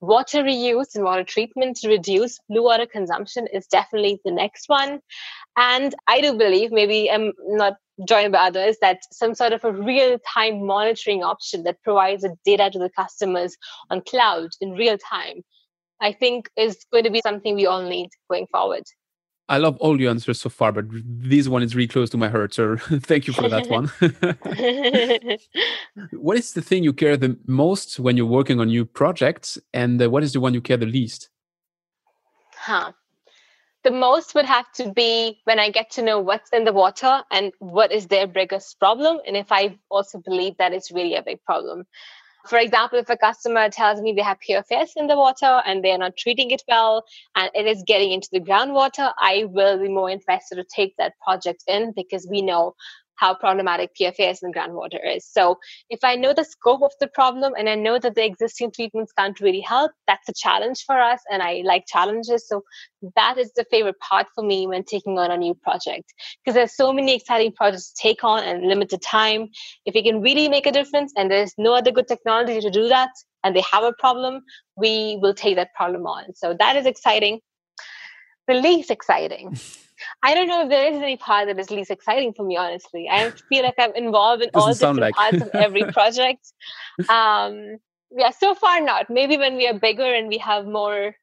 [0.00, 5.00] Water reuse and water treatment to reduce blue water consumption is definitely the next one.
[5.56, 7.74] And i do believe maybe i'm not
[8.08, 12.34] joined by others that some sort of a real time monitoring option that provides the
[12.44, 13.56] data to the customers
[13.90, 15.42] on cloud in real time
[16.00, 18.84] i think is going to be something we all need going forward
[19.50, 22.28] I love all your answers so far, but this one is really close to my
[22.28, 22.54] heart.
[22.54, 23.90] So thank you for that one.
[26.12, 30.00] what is the thing you care the most when you're working on new projects, and
[30.00, 31.30] uh, what is the one you care the least?
[32.54, 32.92] Huh.
[33.82, 37.22] The most would have to be when I get to know what's in the water
[37.32, 41.22] and what is their biggest problem, and if I also believe that it's really a
[41.22, 41.86] big problem.
[42.46, 45.92] For example, if a customer tells me they have PFAS in the water and they
[45.92, 47.04] are not treating it well
[47.36, 51.14] and it is getting into the groundwater, I will be more interested to take that
[51.24, 52.74] project in because we know
[53.20, 55.26] how problematic PFAS in groundwater is.
[55.26, 55.58] So
[55.90, 59.12] if I know the scope of the problem and I know that the existing treatments
[59.12, 61.20] can't really help, that's a challenge for us.
[61.30, 62.48] And I like challenges.
[62.48, 62.62] So
[63.16, 66.74] that is the favorite part for me when taking on a new project because there's
[66.74, 69.48] so many exciting projects to take on and limited time.
[69.84, 72.88] If we can really make a difference and there's no other good technology to do
[72.88, 73.10] that
[73.44, 74.40] and they have a problem,
[74.76, 76.34] we will take that problem on.
[76.34, 77.40] So that is exciting.
[78.48, 79.58] The least exciting.
[80.22, 83.08] I don't know if there is any part that is least exciting for me, honestly.
[83.10, 85.14] I feel like I'm involved in all different like.
[85.14, 86.52] parts of every project.
[87.08, 87.78] Um,
[88.10, 89.08] yeah, so far not.
[89.08, 91.14] Maybe when we are bigger and we have more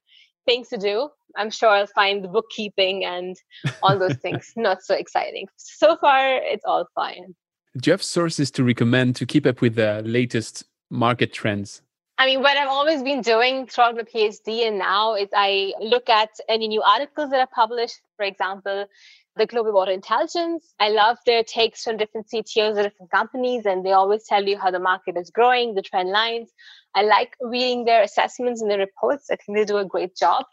[0.48, 3.36] things to do, I'm sure I'll find the bookkeeping and
[3.84, 5.48] all those things not so exciting.
[5.58, 7.36] So far, it's all fine.
[7.78, 11.82] Do you have sources to recommend to keep up with the latest market trends?
[12.20, 16.10] I mean, what I've always been doing throughout my PhD and now is I look
[16.10, 18.00] at any new articles that are published.
[18.16, 18.88] For example,
[19.36, 20.74] the Global Water Intelligence.
[20.80, 24.58] I love their takes from different CTOs of different companies, and they always tell you
[24.58, 26.50] how the market is growing, the trend lines.
[26.96, 29.30] I like reading their assessments and their reports.
[29.30, 30.46] I think they do a great job.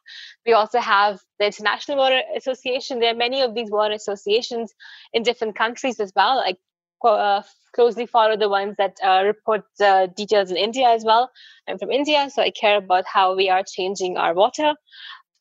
[0.44, 3.00] We also have the International Water Association.
[3.00, 4.74] There are many of these water associations
[5.14, 6.36] in different countries as well.
[6.36, 6.58] Like
[7.02, 7.42] uh,
[7.74, 11.30] closely follow the ones that uh, report the details in India as well.
[11.68, 14.74] I'm from India, so I care about how we are changing our water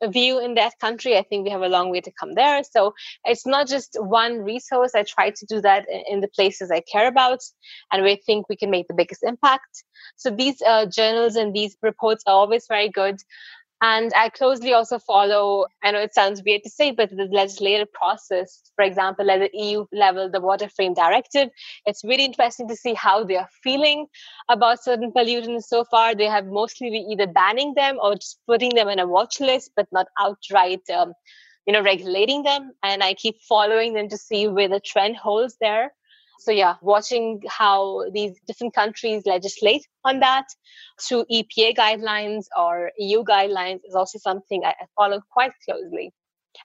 [0.10, 1.18] view in that country.
[1.18, 2.62] I think we have a long way to come there.
[2.64, 2.94] So
[3.26, 4.92] it's not just one resource.
[4.96, 7.40] I try to do that in the places I care about
[7.92, 9.84] and we think we can make the biggest impact.
[10.18, 13.18] So these uh, journals and these reports are always very good.
[13.84, 17.92] And I closely also follow, I know it sounds weird to say, but the legislative
[17.92, 21.50] process, for example, at the EU level, the Water Frame Directive,
[21.86, 24.08] it's really interesting to see how they are feeling
[24.48, 26.16] about certain pollutants so far.
[26.16, 29.72] They have mostly been either banning them or just putting them in a watch list,
[29.76, 31.12] but not outright, um,
[31.68, 32.72] you know, regulating them.
[32.84, 35.92] And I keep following them to see where the trend holds there.
[36.40, 40.46] So yeah, watching how these different countries legislate on that
[41.02, 46.12] through EPA guidelines or EU guidelines is also something I follow quite closely.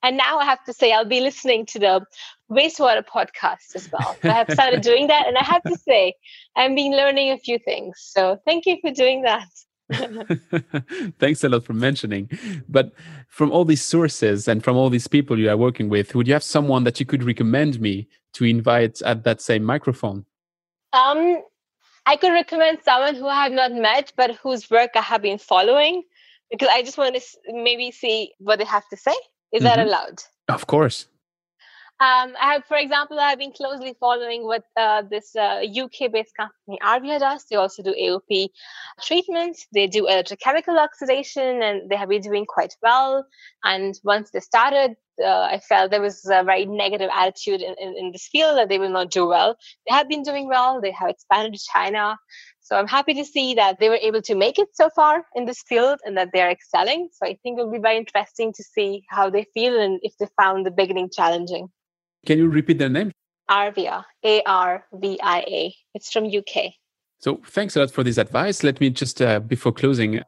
[0.02, 2.04] And now I have to say I'll be listening to the
[2.50, 4.16] wastewater podcast as well.
[4.22, 6.14] I have started doing that, and I have to say
[6.56, 7.94] I've been learning a few things.
[7.98, 9.48] So thank you for doing that.
[11.18, 12.30] Thanks a lot for mentioning.
[12.68, 12.92] But
[13.28, 16.34] from all these sources and from all these people you are working with, would you
[16.34, 18.08] have someone that you could recommend me
[18.38, 20.24] to invite at that same microphone?
[20.92, 21.42] Um,
[22.06, 25.38] I could recommend someone who I have not met, but whose work I have been
[25.38, 26.04] following,
[26.50, 29.10] because I just want to maybe see what they have to say.
[29.52, 29.64] Is mm-hmm.
[29.64, 30.22] that allowed?
[30.48, 31.08] Of course.
[32.00, 36.78] Um, I have, for example, I've been closely following what uh, this uh, UK-based company
[36.80, 37.44] Arvia does.
[37.50, 38.50] They also do AOP
[39.02, 39.58] treatment.
[39.74, 43.26] They do electrochemical oxidation, and they have been doing quite well.
[43.64, 47.96] And once they started, uh, I felt there was a very negative attitude in, in,
[47.96, 49.56] in, this field that they will not do well.
[49.88, 50.80] They have been doing well.
[50.80, 52.16] They have expanded to China.
[52.60, 55.46] So I'm happy to see that they were able to make it so far in
[55.46, 57.08] this field and that they're excelling.
[57.12, 60.28] So I think it'll be very interesting to see how they feel and if they
[60.40, 61.70] found the beginning challenging.
[62.28, 63.10] Can you repeat their name?
[63.50, 65.74] Arvia, A R V I A.
[65.94, 66.74] It's from UK.
[67.20, 68.62] So thanks a lot for this advice.
[68.62, 70.20] Let me just, uh, before closing,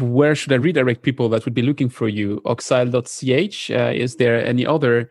[0.00, 2.40] where should I redirect people that would be looking for you?
[2.46, 3.70] Oxyle.ch.
[3.70, 5.10] Uh, is there any other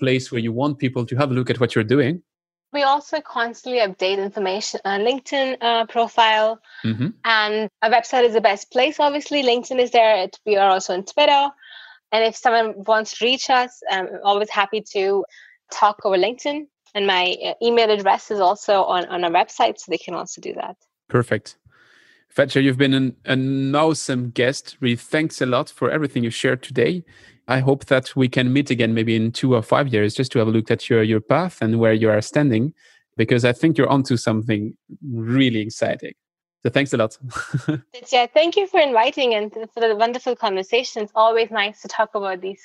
[0.00, 2.24] place where you want people to have a look at what you're doing?
[2.72, 7.10] We also constantly update information on LinkedIn uh, profile, mm-hmm.
[7.24, 8.98] and a website is the best place.
[8.98, 10.28] Obviously, LinkedIn is there.
[10.44, 11.50] We are also on Twitter.
[12.10, 15.24] And if someone wants to reach us, I'm always happy to
[15.72, 16.66] talk over LinkedIn.
[16.94, 20.40] And my uh, email address is also on, on our website, so they can also
[20.42, 20.76] do that.
[21.08, 21.56] Perfect.
[22.36, 24.76] Fajer, you've been an, an awesome guest.
[24.80, 27.02] Really, thanks a lot for everything you shared today.
[27.48, 30.38] I hope that we can meet again, maybe in two or five years, just to
[30.38, 32.72] have a look at your your path and where you are standing,
[33.16, 36.12] because I think you're onto something really exciting.
[36.62, 37.18] So thanks a lot.
[38.12, 41.02] yeah, thank you for inviting and for the wonderful conversation.
[41.02, 42.62] It's always nice to talk about these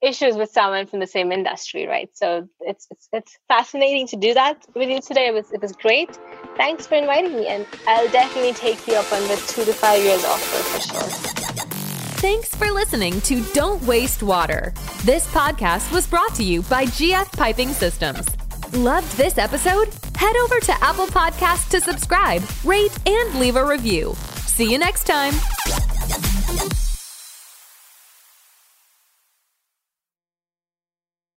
[0.00, 2.08] issues with someone from the same industry, right?
[2.14, 5.26] So it's it's, it's fascinating to do that with you today.
[5.26, 6.18] It was it was great.
[6.56, 10.02] Thanks for inviting me, and I'll definitely take you up on the two to five
[10.02, 11.34] years offer for sure.
[12.24, 14.72] Thanks for listening to Don't Waste Water.
[15.02, 18.26] This podcast was brought to you by GF Piping Systems.
[18.72, 19.88] Loved this episode?
[20.16, 24.14] Head over to Apple Podcasts to subscribe, rate, and leave a review.
[24.46, 25.34] See you next time.